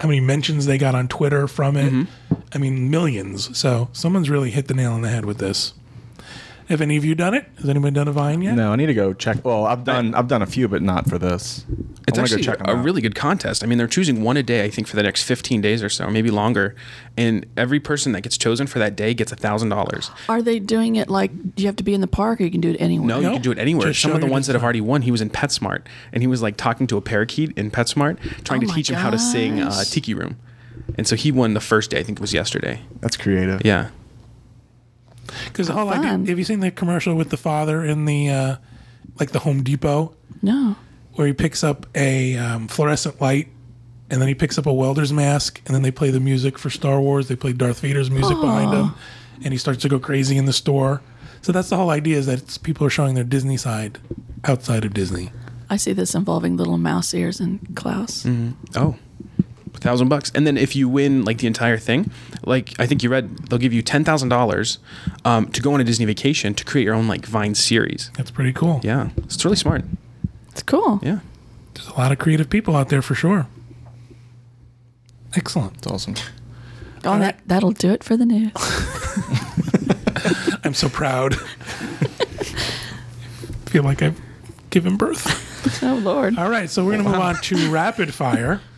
[0.00, 2.06] how many mentions they got on Twitter from it.
[2.52, 3.56] I mean, millions.
[3.58, 5.74] So someone's really hit the nail on the head with this.
[6.68, 7.46] Have any of you done it?
[7.58, 8.54] Has anyone done a Vine yet?
[8.56, 9.44] No, I need to go check.
[9.44, 11.64] Well, I've done I've done a few, but not for this.
[12.08, 12.84] It's I wanna actually go check 'em a out.
[12.84, 13.62] really good contest.
[13.62, 15.88] I mean, they're choosing one a day, I think, for the next 15 days or
[15.88, 16.74] so, maybe longer.
[17.16, 20.10] And every person that gets chosen for that day gets a thousand dollars.
[20.28, 21.30] Are they doing it like?
[21.54, 23.06] Do you have to be in the park, or you can do it anywhere?
[23.08, 23.88] No, you No, can do it anywhere.
[23.88, 25.82] just Some show of the your ones that have already won, he was in PetSmart,
[26.12, 28.90] and he was like talking to a parakeet in PetSmart, trying Oh to my teach
[28.90, 29.90] him how to sing uh, gosh.
[29.90, 30.36] Tiki Room.
[30.98, 31.98] And so he won the first day.
[31.98, 32.80] I think it was yesterday.
[33.00, 33.62] That's creative.
[33.64, 33.88] Yeah.
[35.44, 36.10] Because the How whole idea.
[36.30, 38.56] Have you seen the commercial with the father in the uh,
[39.18, 40.76] like the Home Depot No.
[41.14, 43.48] where he picks up a um, fluorescent light
[44.10, 46.70] and then he picks up a welder's mask and then they play the music for
[46.70, 47.28] Star Wars.
[47.28, 48.94] They play Darth Vader's music behind him,
[49.44, 51.02] and he starts to go crazy in the store.
[51.42, 53.98] So that's the whole idea: is that it's, people are showing their Disney side
[54.44, 55.30] outside of Disney.
[55.68, 58.24] I see this involving little mouse ears and Klaus.
[58.76, 58.96] Oh,
[59.76, 60.30] a thousand bucks.
[60.34, 62.10] And then if you win like the entire thing,
[62.44, 64.78] like I think you read, they'll give you ten thousand dollars
[65.24, 68.10] um, to go on a Disney vacation to create your own like Vine series.
[68.16, 68.80] That's pretty cool.
[68.82, 69.84] Yeah, it's really smart.
[70.52, 71.00] It's cool.
[71.02, 71.20] Yeah.
[71.74, 73.46] There's a lot of creative people out there for sure.
[75.34, 75.76] Excellent.
[75.78, 76.14] It's awesome.
[77.04, 78.52] Oh, that that'll do it for the news.
[80.64, 81.34] I'm so proud.
[83.66, 84.20] Feel like I've
[84.70, 85.82] given birth.
[85.82, 86.38] oh Lord.
[86.38, 88.60] All right, so we're going to move on to rapid fire.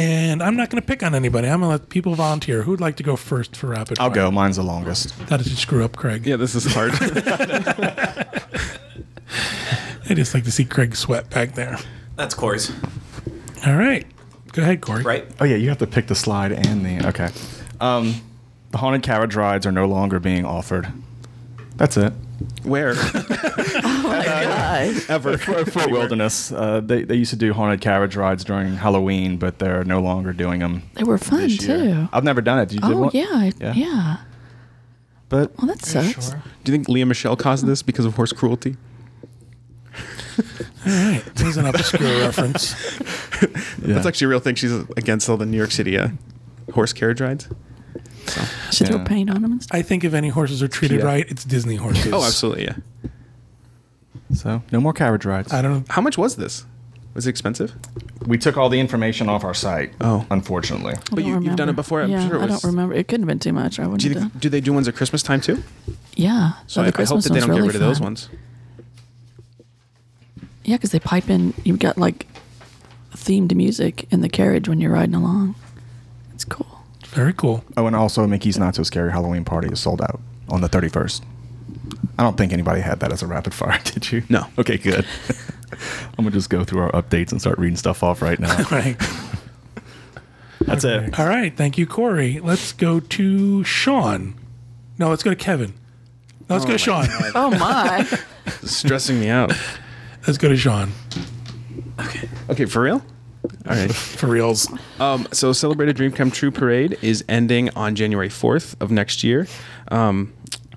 [0.00, 1.46] And I'm not going to pick on anybody.
[1.48, 2.62] I'm going to let people volunteer.
[2.62, 4.14] Who'd like to go first for rapid I'll fire?
[4.14, 4.30] go.
[4.30, 5.10] Mine's the longest.
[5.28, 6.24] How did you screw up, Craig?
[6.26, 6.92] Yeah, this is hard.
[10.08, 11.76] I just like to see Craig sweat back there.
[12.16, 12.72] That's Corey's,
[13.66, 14.06] All right.
[14.52, 15.02] Go ahead, Corey.
[15.04, 15.24] right?
[15.38, 17.28] Oh yeah, you have to pick the slide and the okay.
[17.80, 18.14] Um,
[18.72, 20.92] the haunted carriage rides are no longer being offered.
[21.76, 22.12] That's it.
[22.62, 22.94] Where?
[23.82, 25.02] Oh my God.
[25.08, 25.38] Ever.
[25.38, 29.58] For, for Wilderness, uh, they they used to do haunted carriage rides during Halloween, but
[29.58, 30.82] they're no longer doing them.
[30.94, 31.78] They were fun this year.
[31.78, 32.08] too.
[32.12, 32.72] I've never done it.
[32.72, 33.10] You did Oh one?
[33.12, 33.72] yeah, I- Yeah.
[33.74, 34.16] yeah.
[35.28, 36.30] But Well, that sucks.
[36.64, 38.76] Do you think Lea Michele caused this because of horse cruelty?
[40.38, 40.44] All
[40.86, 41.22] right.
[41.36, 42.74] There's an obscure reference.
[43.82, 43.94] yeah.
[43.94, 44.54] That's actually a real thing.
[44.56, 46.08] She's against all the New York City uh,
[46.72, 47.48] horse carriage rides.
[48.70, 49.76] Should throw paint on them and stuff.
[49.76, 51.06] I think if any horses are treated Yeah.
[51.06, 52.06] right, it's Disney horses.
[52.12, 52.64] Oh, absolutely.
[52.64, 52.74] Yeah.
[54.34, 55.52] so no more carriage rides.
[55.52, 55.84] I don't know.
[55.88, 56.64] How much was this?
[57.14, 57.74] Was it expensive?
[58.24, 59.92] We took all the information off our site.
[60.00, 60.24] Oh.
[60.30, 60.94] unfortunately.
[60.94, 62.94] I But you- you've done it before, I'm yeah, sure it I was- don't remember.
[62.94, 63.80] It couldn't have been too much.
[63.80, 65.62] I wouldn't Do you have do they do ones at Christmas time too?
[66.14, 66.52] Yeah.
[66.68, 68.28] So I, the I hope that they don't really get rid of those ones.
[70.64, 71.52] Yeah, because they pipe in.
[71.64, 72.26] You've got like
[73.16, 75.56] themed music in the carriage when you're riding along.
[76.34, 76.69] It's cool.
[77.10, 77.64] Very cool.
[77.76, 81.22] Oh, and also Mickey's Not So Scary Halloween Party is sold out on the 31st.
[82.18, 84.22] I don't think anybody had that as a rapid fire, did you?
[84.28, 84.46] No.
[84.58, 85.06] Okay, good.
[86.18, 88.56] I'm gonna just go through our updates and start reading stuff off right now.
[88.70, 88.96] Right.
[90.66, 91.18] That's it.
[91.18, 91.56] All right.
[91.56, 92.38] Thank you, Corey.
[92.38, 94.34] Let's go to Sean.
[94.98, 95.72] No, let's go to Kevin.
[96.48, 97.06] No, let's go to Sean.
[97.34, 98.06] Oh my!
[98.12, 99.52] Oh stressing me out.
[100.26, 100.92] Let's go to Sean.
[101.98, 102.28] Okay.
[102.50, 103.02] Okay, for real?
[103.44, 103.92] All right.
[103.94, 104.68] For reals.
[104.98, 109.46] Um, so, Celebrated Dream Come True Parade is ending on January 4th of next year.
[109.90, 110.32] Um,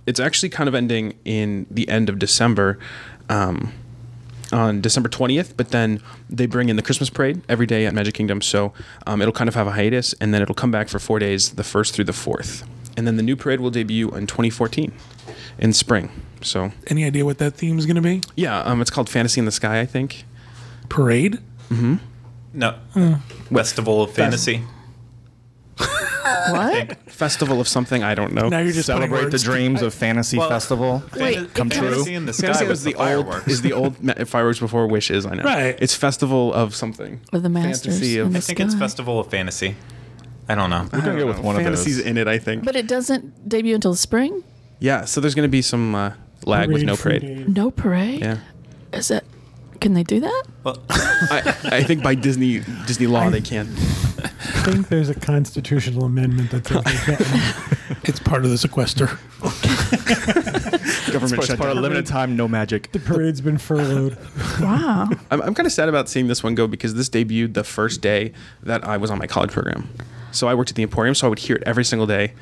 [0.06, 2.78] it's actually kind of ending in the end of December,
[3.30, 3.72] um,
[4.52, 8.14] on December 20th, but then they bring in the Christmas parade every day at Magic
[8.14, 8.42] Kingdom.
[8.42, 8.74] So,
[9.08, 11.52] um, it'll kind of have a hiatus, and then it'll come back for four days,
[11.52, 12.64] the 1st through the 4th.
[12.96, 14.92] And then the new parade will debut in 2014
[15.58, 16.12] in spring.
[16.42, 18.22] So, Any idea what that theme is going to be?
[18.36, 20.26] yeah, um, it's called Fantasy in the Sky, I think.
[20.90, 21.40] Parade?
[22.54, 22.76] No.
[23.52, 24.64] Festival of Fantasy.
[25.78, 26.98] what?
[27.10, 28.48] Festival of something, I don't know.
[28.50, 31.04] Now you're just putting Celebrate the words- dreams of Fantasy Well- Festival.
[31.18, 31.90] Wait, come true.
[31.90, 33.48] Fantasy in the sky Fantasy with is the the old fireworks.
[33.48, 35.26] is the old ma- fireworks before wishes.
[35.26, 35.44] I know.
[35.44, 35.76] Right.
[35.80, 37.22] It's festival of something.
[37.32, 38.80] With the masters Fantasy in of- the I think it's sky.
[38.80, 39.76] Festival of Fantasy.
[40.48, 40.88] I don't know.
[40.92, 42.06] We're gonna go with one of Fantasies those.
[42.06, 42.66] in it, I think.
[42.66, 44.44] But it doesn't debut until spring.
[44.80, 45.06] yeah.
[45.06, 46.12] So there's going to be some uh,
[46.46, 47.50] lag with no free parade.
[47.56, 48.20] No parade.
[48.20, 48.38] Yeah.
[48.92, 49.24] Is that?
[49.84, 50.44] Can they do that?
[50.64, 53.68] Well, I, I think by Disney Disney law they can.
[53.68, 57.68] I think there's a constitutional amendment that says they can't.
[58.06, 59.08] It's part of the sequester.
[61.12, 62.92] Government It's part of limited time, no magic.
[62.94, 64.18] the parade's been furloughed.
[64.62, 65.10] Wow.
[65.32, 68.02] I'm, I'm kind of sad about seeing this one go because this debuted the first
[68.02, 69.90] day that I was on my college program.
[70.32, 72.34] So I worked at the Emporium, so I would hear it every single day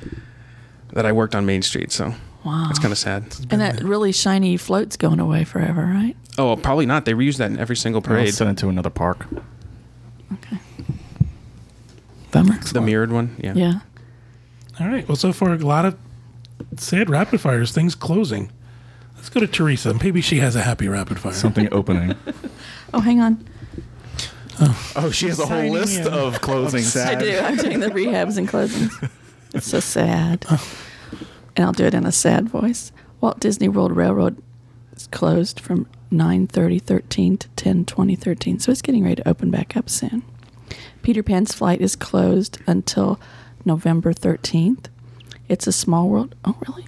[0.94, 1.92] that I worked on Main Street.
[1.92, 2.68] So Wow.
[2.70, 3.24] it's kind of sad.
[3.52, 6.16] And that really shiny float's going away forever, right?
[6.38, 7.06] Oh, well, probably not.
[7.06, 8.34] They reuse that in every single I'll parade.
[8.34, 9.28] send it to another park.
[10.34, 10.58] Okay.
[12.32, 12.58] Bummer.
[12.60, 13.36] The mirrored one.
[13.40, 13.54] Yeah.
[13.54, 13.80] Yeah.
[14.80, 15.08] All right.
[15.08, 15.98] Well, so far a lot of
[16.78, 18.52] sad rapid fires, things closing.
[19.16, 19.94] Let's go to Teresa.
[19.94, 21.34] Maybe she has a happy rapid fire.
[21.34, 22.16] Something opening.
[22.94, 23.46] Oh, hang on.
[24.60, 26.08] Oh, oh she has a whole list in.
[26.08, 26.84] of closing.
[27.02, 27.38] I do.
[27.40, 29.10] I'm doing the rehabs and closings.
[29.54, 30.46] It's so sad.
[30.50, 30.78] Oh.
[31.56, 32.92] And I'll do it in a sad voice.
[33.20, 34.42] Walt Disney World Railroad
[34.96, 39.78] is closed from 9 13 to 10 13 so it's getting ready to open back
[39.78, 40.24] up soon.
[41.02, 43.20] Peter Pan's flight is closed until
[43.66, 44.86] November 13th.
[45.48, 46.36] It's a Small World.
[46.46, 46.88] Oh, really?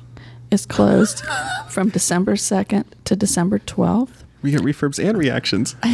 [0.52, 1.24] It's closed
[1.70, 4.24] from December 2nd to December 12th.
[4.42, 5.76] We get refurbs and reactions.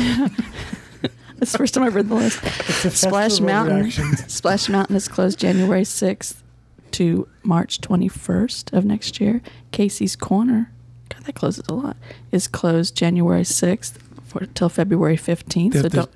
[1.41, 2.43] It's the first time I've read the list.
[2.97, 3.91] Splash Mountain.
[4.27, 6.35] Splash Mountain is closed January 6th
[6.93, 9.41] to March 21st of next year.
[9.71, 10.71] Casey's Corner,
[11.09, 11.97] God, that closes a lot,
[12.31, 15.73] is closed January 6th for till February 15th.
[15.73, 16.11] They So don't,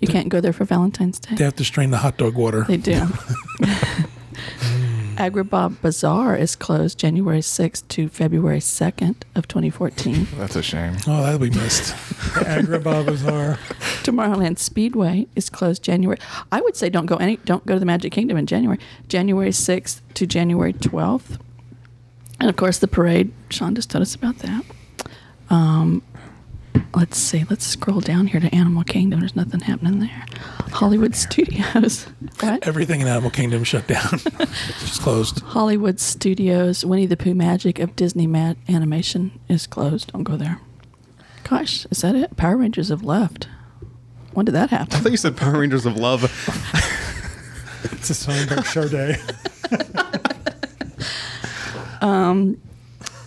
[0.00, 1.34] you can't go there for Valentine's Day.
[1.34, 2.64] They have to strain the hot dog water.
[2.64, 3.06] They do.
[5.18, 10.28] Agrabah Bazaar is closed January 6th to February 2nd of 2014.
[10.36, 10.96] That's a shame.
[11.08, 11.90] Oh, that'll be missed.
[12.34, 13.54] The Agrabah Bazaar.
[14.04, 16.18] Tomorrowland Speedway is closed January.
[16.52, 17.38] I would say don't go any.
[17.38, 18.78] Don't go to the Magic Kingdom in January.
[19.08, 21.38] January sixth to January twelfth,
[22.38, 23.32] and of course the parade.
[23.50, 24.64] Sean just told us about that.
[25.50, 26.02] Um,
[26.94, 27.44] let's see.
[27.50, 29.18] Let's scroll down here to Animal Kingdom.
[29.20, 30.26] There's nothing happening there.
[30.72, 32.04] Hollywood Studios.
[32.40, 32.66] What?
[32.66, 34.08] Everything in Animal Kingdom shut down.
[34.40, 35.40] it's closed.
[35.40, 36.84] Hollywood Studios.
[36.84, 40.12] Winnie the Pooh Magic of Disney Mad Animation is closed.
[40.12, 40.60] Don't go there.
[41.44, 42.36] Gosh, is that it?
[42.36, 43.48] Power Rangers have left.
[44.32, 44.94] When did that happen?
[44.94, 46.22] I thought you said Power Rangers of Love.
[47.92, 49.16] It's a Songbird show day.
[52.00, 52.60] um,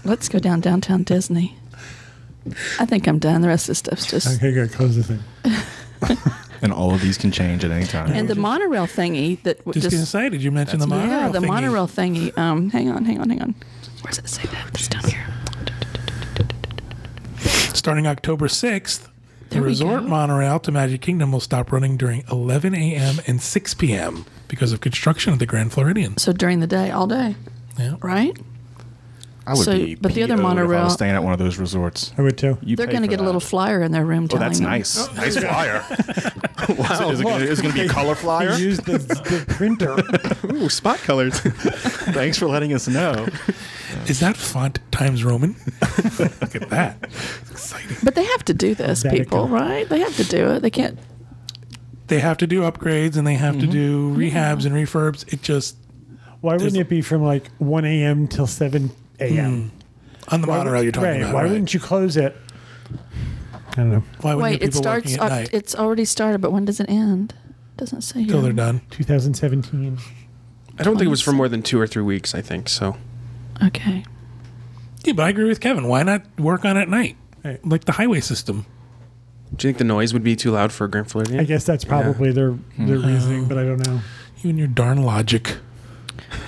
[0.03, 1.55] Let's go down downtown Disney.
[2.79, 3.41] I think I'm done.
[3.41, 4.37] The rest of the stuff's just.
[4.37, 4.73] Okay, good.
[4.73, 5.19] Close the thing.
[6.63, 8.11] And all of these can change at any time.
[8.11, 11.09] And the monorail thingy that Just, just, gonna say, did you mention the monorail.
[11.21, 11.47] yeah, the thingy?
[11.47, 12.37] monorail thingy.
[12.37, 13.55] Um, hang on, hang on, hang on.
[14.01, 14.67] Where does it say that?
[14.69, 15.25] It's down here.
[17.73, 19.07] Starting October 6th,
[19.49, 20.07] the There resort go.
[20.07, 23.15] monorail to Magic Kingdom will stop running during 11 a.m.
[23.25, 24.25] and 6 p.m.
[24.47, 26.17] because of construction at the Grand Floridian.
[26.17, 27.35] So during the day, all day,
[27.79, 27.95] Yeah.
[28.01, 28.37] right?
[29.45, 31.33] I would so- be but the other PO'd if I monorail- was staying at one
[31.33, 32.13] of those resorts.
[32.17, 32.57] I would too.
[32.61, 34.59] You They're going to for get a little flyer in their room Oh, telling that's
[34.59, 34.69] them.
[34.69, 35.07] nice.
[35.15, 35.83] Nice flyer.
[36.77, 37.09] wow.
[37.09, 38.53] Is it, gonna, it gonna be a color flyer?
[38.53, 39.97] Use the, the printer.
[40.53, 41.39] Ooh, spot colors.
[41.39, 43.27] Thanks for letting us know.
[44.07, 45.55] Is that font Times Roman?
[46.19, 46.97] Look at that.
[47.03, 47.97] It's exciting.
[48.03, 49.25] But they have to do this, Vatican.
[49.25, 49.89] people, right?
[49.89, 50.59] They have to do it.
[50.61, 50.97] They can't.
[52.07, 53.71] They have to do upgrades and they have to mm-hmm.
[53.71, 55.31] do rehabs and refurbs.
[55.33, 55.77] It just,
[56.41, 58.27] Why wouldn't There's- it be from like 1 a.m.
[58.27, 59.71] till 7 a.m.?
[60.29, 61.33] on the Why would- monorail you're talking right, about.
[61.33, 61.51] Why right?
[61.51, 62.35] wouldn't you close it?
[63.71, 64.03] I don't know.
[64.21, 65.11] Why wouldn't Wait, it starts.
[65.11, 67.33] working at night it's already started, but when does it end?
[67.77, 68.81] Doesn't say until they're done?
[68.91, 69.97] 2017.
[70.77, 72.35] I don't think it was for more than two or three weeks.
[72.35, 72.97] I think so.
[73.63, 74.03] Okay.
[75.03, 75.87] Yeah, but I agree with Kevin.
[75.87, 77.17] Why not work on it at night?
[77.43, 77.65] Right.
[77.65, 78.65] Like the highway system.
[79.55, 81.39] Do you think the noise would be too loud for a Grand Floridian?
[81.39, 83.05] I guess that's probably their their Hmm.
[83.07, 84.01] reasoning, but I don't know.
[84.41, 85.57] You and your darn logic.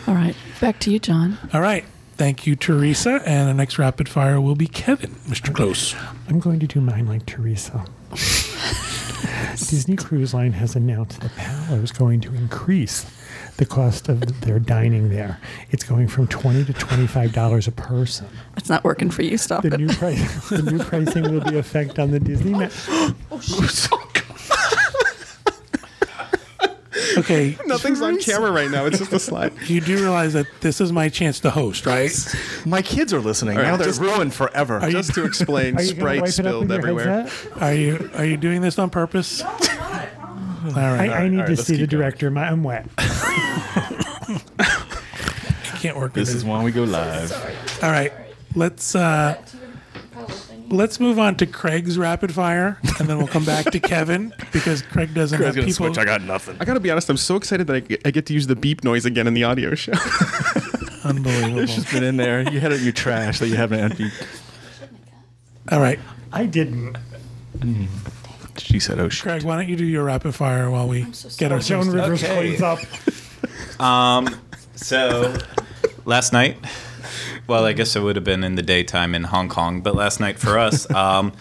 [0.08, 0.36] All right.
[0.62, 1.38] Back to you, John.
[1.54, 1.84] All right.
[2.16, 3.22] Thank you, Teresa.
[3.26, 5.54] And the next rapid fire will be Kevin, Mr.
[5.54, 5.96] Close.
[6.30, 7.86] I'm going to do mine like Teresa.
[9.70, 13.06] Disney Cruise Line has announced that Palo is going to increase
[13.58, 15.40] the cost of their dining there.
[15.72, 18.28] It's going from twenty to twenty-five dollars a person.
[18.58, 19.38] It's not working for you.
[19.38, 19.80] Stop The it.
[19.80, 22.52] new price, the new pricing will be effect on the Disney.
[22.52, 22.70] Ma-
[23.32, 23.40] oh,
[27.18, 27.58] Okay.
[27.66, 28.86] Nothing's on camera right now.
[28.86, 29.54] It's just a slide.
[29.68, 32.12] You do realize that this is my chance to host, right?
[32.66, 33.58] My kids are listening.
[33.58, 34.78] right, now they're just- ruined forever.
[34.80, 36.70] Are you- Just to explain, Are you going to Sprite wipe it up with spilled
[36.70, 37.22] your everywhere.
[37.24, 37.62] headset?
[37.62, 39.42] Are you are you doing this on purpose?
[39.42, 41.10] All right.
[41.10, 42.02] I, I need all right, to let's see the keep going.
[42.02, 42.32] director.
[42.32, 42.88] My, I'm wet.
[42.98, 44.42] I
[45.80, 47.32] Can't work this with is why we go live.
[47.84, 48.14] All right.
[48.56, 49.42] Let's uh
[50.74, 54.82] let's move on to Craig's rapid fire and then we'll come back to Kevin because
[54.82, 55.98] Craig doesn't Craig's have gonna people switch.
[55.98, 56.58] I got nothing.
[56.60, 57.10] I gotta be honest.
[57.10, 59.34] I'm so excited that I get, I get to use the beep noise again in
[59.34, 59.94] the audio show.
[61.04, 61.60] unbelievable.
[61.60, 62.42] It's just been in there.
[62.52, 64.12] You had it in your trash that you haven't emptied.
[65.72, 66.00] All right.
[66.32, 66.98] I didn't.
[68.58, 71.06] She said, "Oh shit." Craig, why don't you do your rapid fire while we
[71.38, 72.36] get our Joan Rivers Okay.
[72.36, 72.80] cleans up.
[73.80, 74.30] Um,
[74.76, 75.36] so
[76.06, 76.56] last night,
[77.48, 80.20] well, I guess it would have been in the daytime in Hong Kong, but last
[80.20, 81.34] night for us, um,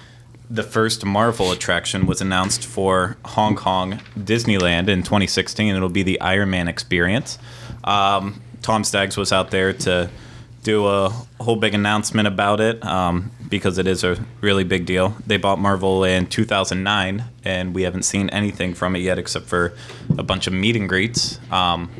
[0.51, 5.75] the first Marvel attraction was announced for Hong Kong Disneyland in 2016.
[5.75, 7.39] It'll be the Iron Man experience.
[7.85, 10.11] Um, Tom Staggs was out there to
[10.63, 11.09] do a
[11.41, 12.85] whole big announcement about it.
[12.85, 15.15] Um, because it is a really big deal.
[15.27, 19.75] They bought Marvel in 2009, and we haven't seen anything from it yet except for
[20.17, 21.91] a bunch of meet and greets um,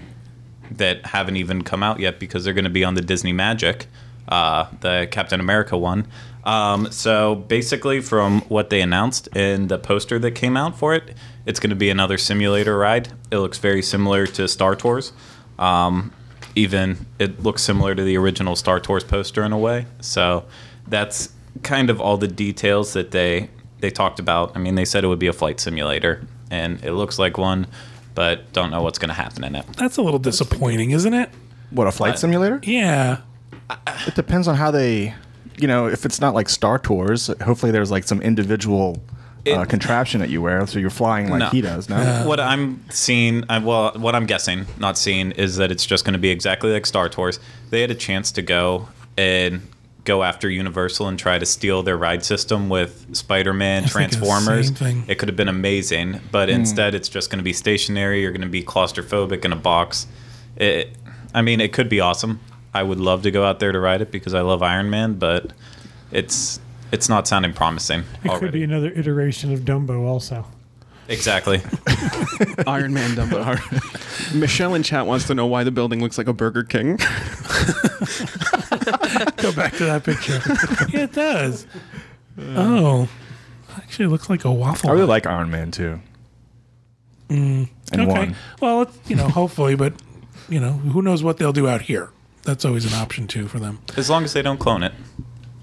[0.77, 3.87] that haven't even come out yet because they're going to be on the Disney Magic,
[4.29, 6.07] uh, the Captain America one.
[6.45, 11.15] Um, so basically, from what they announced in the poster that came out for it,
[11.47, 13.09] it's going to be another simulator ride.
[13.31, 15.13] It looks very similar to Star Tours.
[15.59, 16.13] Um,
[16.55, 19.87] even it looks similar to the original Star Tours poster in a way.
[20.01, 20.45] So
[20.89, 21.33] that's
[21.63, 23.49] kind of all the details that they
[23.81, 24.57] they talked about.
[24.57, 27.67] I mean, they said it would be a flight simulator, and it looks like one,
[28.15, 29.67] but don't know what's going to happen in it.
[29.77, 31.31] That's a little disappointing, isn't it?
[31.71, 32.19] What a flight What?
[32.19, 32.61] simulator?
[32.63, 33.19] Yeah.
[34.07, 35.15] It depends on how they,
[35.59, 37.29] you know, if it's not like Star Tours.
[37.43, 39.03] Hopefully, there's like some individual
[39.47, 41.49] uh, It- contraption that you wear, so you're flying like No.
[41.49, 41.89] he does.
[41.89, 46.05] No, what I'm seeing, I, well, what I'm guessing, not seeing, is that it's just
[46.05, 47.41] going to be exactly like Star Tours.
[47.71, 49.63] They had a chance to go and
[50.05, 54.21] go after Universal and try to steal their ride system with Spider-Man, I was thinking
[54.21, 55.09] the Transformers.
[55.09, 56.57] It could have been amazing, but hmm.
[56.57, 58.23] instead it's just going to be stationary.
[58.23, 60.07] You're going to be claustrophobic in a box.
[60.57, 60.97] It,
[61.35, 62.41] I mean, it could be awesome.
[62.75, 65.15] I would love to go out there to ride it because I love Iron Man,
[65.15, 65.53] but
[66.11, 66.59] it's
[66.91, 68.47] it's not sounding promising It already.
[68.47, 70.47] could be another iteration of Dumbo, also.
[71.09, 71.59] Exactly.
[72.67, 74.35] Iron Man Dumbo.
[74.35, 76.97] Michelle in chat wants to know why the building looks like a Burger King.
[79.37, 80.41] Go back to that picture.
[80.97, 81.67] yeah, it does.
[82.39, 83.09] Uh, oh.
[83.77, 84.91] Actually, it looks like a waffle.
[84.91, 86.01] I really like Iron Man too.
[87.29, 88.11] Mm, and okay.
[88.11, 88.37] one.
[88.61, 89.95] Well, it's, you know, hopefully, but
[90.49, 92.11] you know, who knows what they'll do out here?
[92.43, 93.79] That's always an option too for them.
[93.97, 94.93] As long as they don't clone it.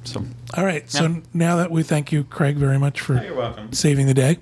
[0.03, 0.25] So
[0.55, 0.89] All right.
[0.89, 3.73] So now that we thank you, Craig, very much for oh, you're welcome.
[3.73, 4.39] saving the day.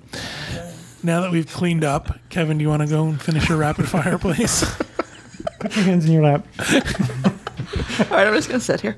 [1.02, 3.88] Now that we've cleaned up, Kevin, do you want to go and finish your rapid
[3.88, 4.64] fire, please?
[5.60, 6.46] Put your hands in your lap.
[6.58, 8.96] All right, I'm just going to sit here.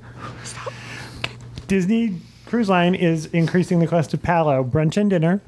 [1.66, 5.40] Disney Cruise Line is increasing the cost of Palo brunch and dinner.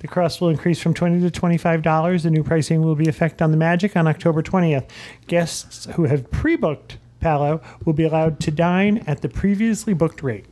[0.00, 2.22] The cost will increase from twenty to twenty-five dollars.
[2.24, 4.86] The new pricing will be effect on the Magic on October twentieth.
[5.26, 10.44] Guests who have pre-booked Palo will be allowed to dine at the previously booked rate.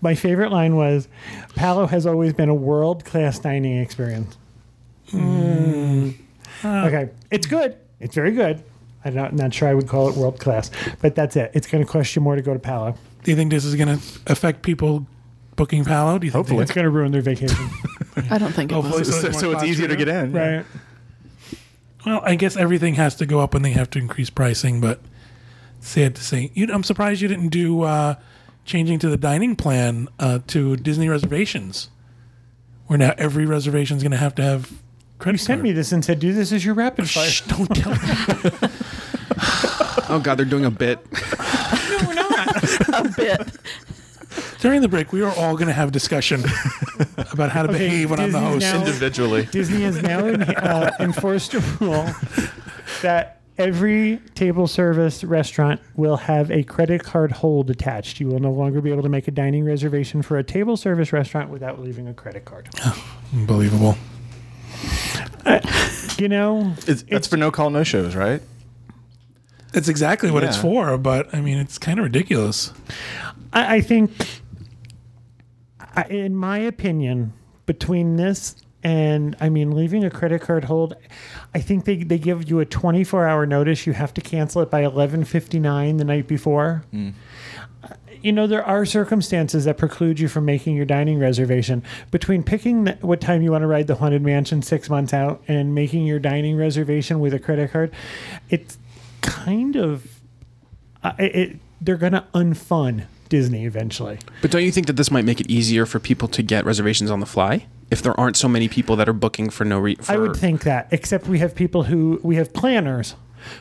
[0.00, 1.08] My favorite line was,
[1.54, 4.36] "Palo has always been a world-class dining experience."
[6.64, 7.76] okay, it's good.
[8.00, 8.62] It's very good.
[9.04, 11.52] I'm not, not sure I would call it world class, but that's it.
[11.54, 12.94] It's going to cost you more to go to Palo.
[13.22, 15.06] do you think this is going to affect people
[15.56, 16.18] booking Palo?
[16.18, 16.62] Do you think Hopefully.
[16.62, 17.56] It's going to ruin their vacation.
[18.30, 19.20] I don't think it Hopefully was.
[19.20, 20.32] so- So, so it's easier to get in.
[20.32, 20.64] right.
[22.06, 25.00] Well, I guess everything has to go up when they have to increase pricing, but
[25.80, 26.50] sad to say.
[26.54, 28.14] You, I'm surprised you didn't do uh,
[28.68, 31.88] changing to the dining plan uh, to Disney reservations,
[32.86, 34.70] where now every reservation is going to have to have
[35.18, 35.64] credit You sent card.
[35.64, 37.26] me this and said, do this as your rapid fire.
[37.28, 38.68] Shh, don't tell me.
[40.10, 41.04] Oh God, they're doing a bit.
[41.12, 42.48] No, we're not
[42.88, 43.48] a bit.
[44.58, 46.42] During the break, we are all going to have a discussion
[47.30, 48.62] about how to behave when I'm the host.
[48.62, 49.44] now- Individually.
[49.52, 52.08] Disney has now uh, enforced a rule
[53.02, 58.20] that every table service restaurant will have a credit card hold attached.
[58.20, 61.12] You will no longer be able to make a dining reservation for a table service
[61.12, 62.68] restaurant without leaving a credit card.
[63.32, 63.96] Unbelievable.
[65.44, 65.60] Uh,
[66.18, 68.40] you know, It's, that's for no call, no shows, right?
[69.72, 72.72] That's exactly what it's for, but I mean, it's kind of ridiculous.
[73.52, 74.12] I, I think,
[75.94, 77.34] I, in my opinion,
[77.66, 80.94] between this and I mean, leaving a credit card hold,
[81.54, 83.86] I think they, they give you a 24 hour notice.
[83.86, 86.84] You have to cancel it by 11:59 the night before.
[86.94, 87.88] Uh,
[88.22, 91.82] You know, there are circumstances that preclude you from making your dining reservation.
[92.10, 95.40] Between picking the, what time you want to ride the Haunted Mansion six months out
[95.46, 97.92] and making your dining reservation with a credit card,
[98.50, 98.76] it's
[99.20, 100.20] kind of
[101.02, 104.18] uh, it, it, they're going to unfun Disney eventually.
[104.42, 107.10] But don't you think that this might make it easier for people to get reservations
[107.10, 110.04] on the fly if there aren't so many people that are booking for no reason?
[110.08, 113.14] I would think that, except we have people who we have planners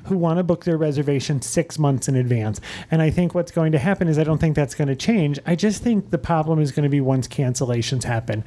[0.05, 2.59] who want to book their reservation six months in advance.
[2.89, 5.39] And I think what's going to happen is I don't think that's going to change.
[5.45, 8.43] I just think the problem is going to be once cancellations happen.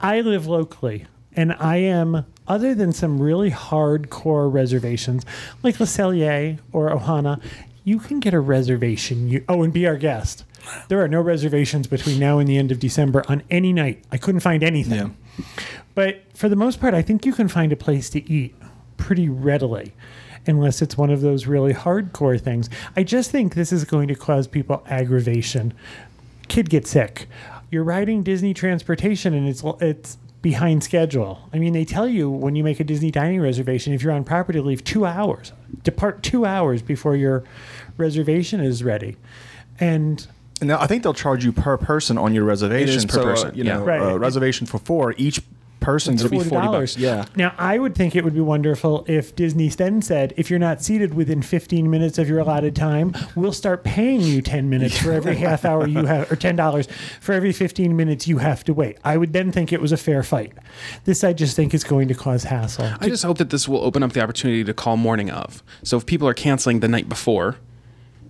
[0.00, 5.24] I live locally and I am, other than some really hardcore reservations
[5.62, 7.40] like Le Cellier or Ohana,
[7.84, 9.28] you can get a reservation.
[9.28, 10.44] You, oh, and be our guest.
[10.88, 14.04] There are no reservations between now and the end of December on any night.
[14.10, 15.16] I couldn't find anything.
[15.94, 18.54] But for the most part, I think you can find a place to eat
[18.96, 19.94] pretty readily,
[20.46, 22.68] unless it's one of those really hardcore things.
[22.96, 25.74] I just think this is going to cause people aggravation.
[26.48, 27.28] Kid gets sick.
[27.70, 31.48] You're riding Disney transportation and it's it's behind schedule.
[31.52, 34.24] I mean, they tell you when you make a Disney dining reservation, if you're on
[34.24, 35.52] property leave, two hours,
[35.82, 37.44] depart two hours before your
[37.96, 39.16] reservation is ready.
[39.80, 40.26] And
[40.62, 42.88] now I think they'll charge you per person on your reservation.
[42.88, 43.74] It is per so, uh, person, you yeah.
[43.78, 44.12] know, Right.
[44.12, 45.14] a reservation for four.
[45.16, 45.40] Each
[45.80, 46.98] person's It'll be forty $40.
[46.98, 47.24] Yeah.
[47.36, 50.82] Now, I would think it would be wonderful if Disney then said, if you're not
[50.82, 55.12] seated within 15 minutes of your allotted time, we'll start paying you 10 minutes for
[55.12, 56.90] every half hour you have, or $10
[57.20, 58.98] for every 15 minutes you have to wait.
[59.04, 60.52] I would then think it was a fair fight.
[61.04, 62.90] This, I just think, is going to cause hassle.
[63.00, 65.62] I just hope that this will open up the opportunity to call morning of.
[65.84, 67.56] So if people are canceling the night before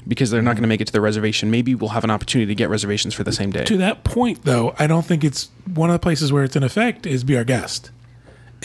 [0.09, 2.47] because they're not going to make it to the reservation, maybe we'll have an opportunity
[2.47, 3.65] to get reservations for the same day.
[3.65, 6.63] To that point, though, I don't think it's one of the places where it's in
[6.63, 7.91] effect is Be Our Guest.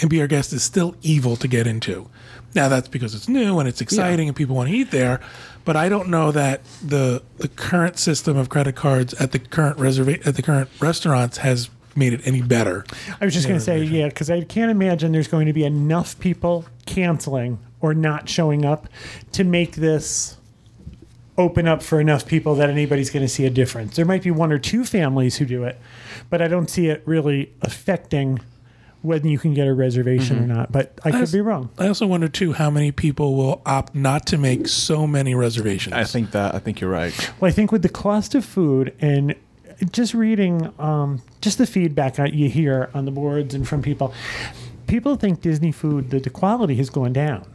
[0.01, 2.09] And Be Our Guest is still evil to get into.
[2.55, 5.19] Now, that's because it's new and it's exciting and people want to eat there.
[5.65, 9.77] But I don't know that the the current system of credit cards at the current
[9.77, 12.85] reserva- at the current restaurants has made it any better.
[13.21, 15.63] I was just going to say, yeah, because I can't imagine there's going to be
[15.63, 18.87] enough people canceling or not showing up
[19.33, 20.37] to make this
[21.37, 23.95] open up for enough people that anybody's going to see a difference.
[23.95, 25.79] There might be one or two families who do it,
[26.29, 28.39] but I don't see it really affecting
[29.01, 30.71] whether you can get a reservation or not.
[30.71, 31.69] But I could That's- be wrong.
[31.77, 35.93] I also wonder too how many people will opt not to make so many reservations.
[35.93, 37.13] I think that I think you're right.
[37.39, 39.35] Well, I think with the cost of food and
[39.91, 44.13] just reading um, just the feedback that you hear on the boards and from people,
[44.87, 47.45] people think Disney food, the, the quality has gone down.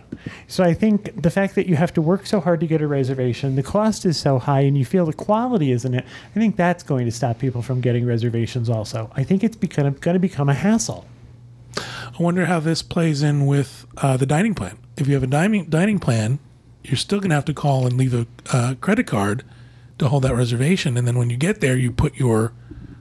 [0.47, 2.87] So I think the fact that you have to work so hard to get a
[2.87, 6.05] reservation, the cost is so high, and you feel the quality isn't it,
[6.35, 9.11] I think that's going to stop people from getting reservations also.
[9.15, 11.07] I think it's become, going to become a hassle.
[11.77, 14.79] I wonder how this plays in with uh, the dining plan.
[14.97, 16.41] If you have a dining dining plan,
[16.83, 19.45] you're still going to have to call and leave a uh, credit card
[19.99, 22.53] to hold that reservation, and then when you get there, you put your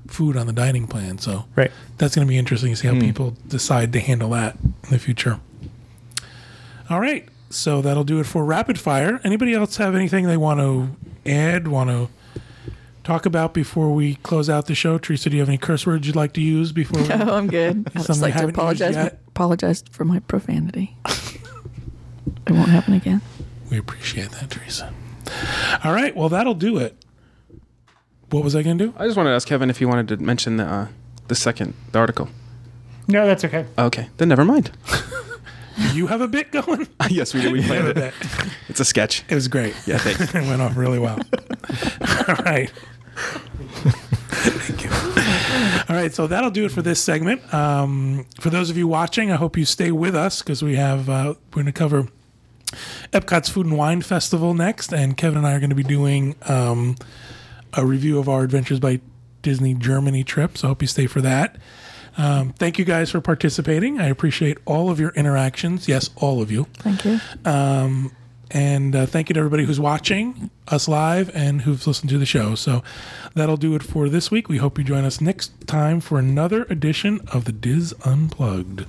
[0.08, 1.18] food on the dining plan.
[1.18, 1.72] So Right.
[1.98, 3.00] that's going to be interesting to see how hmm.
[3.02, 5.40] people decide to handle that in the future.
[6.90, 9.20] All right, so that'll do it for rapid fire.
[9.24, 10.96] Anybody else have anything they want to
[11.30, 11.68] add?
[11.68, 12.08] Want to
[13.04, 14.98] talk about before we close out the show?
[14.98, 17.02] Teresa, do you have any curse words you'd like to use before?
[17.04, 17.90] We- Oh, I'm good.
[17.96, 18.96] I Something just like to apologize.
[19.28, 20.96] Apologize for my profanity.
[22.48, 23.22] it won't happen again.
[23.70, 24.94] We appreciate that, Teresa.
[25.84, 26.96] All right, well that'll do it.
[28.30, 28.94] What was I going to do?
[28.98, 30.88] I just wanted to ask Kevin if he wanted to mention the uh,
[31.28, 32.30] the second the article.
[33.08, 33.66] No, that's okay.
[33.78, 34.72] Okay, then never mind.
[35.94, 36.88] You have a bit going?
[37.12, 37.52] yes, we do.
[37.52, 38.14] We I have a planned it.
[38.20, 38.52] bit.
[38.68, 39.24] It's a sketch.
[39.30, 39.76] It was great.
[39.86, 40.34] Yeah, thanks.
[40.34, 41.20] it went off really well.
[42.28, 42.72] All right.
[43.16, 44.90] Thank you.
[45.88, 47.54] All right, so that'll do it for this segment.
[47.54, 51.10] Um, for those of you watching, I hope you stay with us because we have
[51.10, 52.08] uh, we're going to cover
[53.14, 56.36] Epcot's Food and Wine Festival next, and Kevin and I are going to be doing
[56.48, 56.96] um,
[57.78, 59.00] a review of our Adventures by
[59.42, 60.58] Disney Germany trip.
[60.58, 61.58] So I hope you stay for that.
[62.18, 64.00] Um, thank you guys for participating.
[64.00, 65.88] I appreciate all of your interactions.
[65.88, 66.66] Yes, all of you.
[66.74, 67.20] Thank you.
[68.50, 72.26] And uh, thank you to everybody who's watching us live and who's listened to the
[72.26, 72.56] show.
[72.56, 72.82] So
[73.36, 74.48] that'll do it for this week.
[74.48, 78.86] We hope you join us next time for another edition of the DIS Unplugged.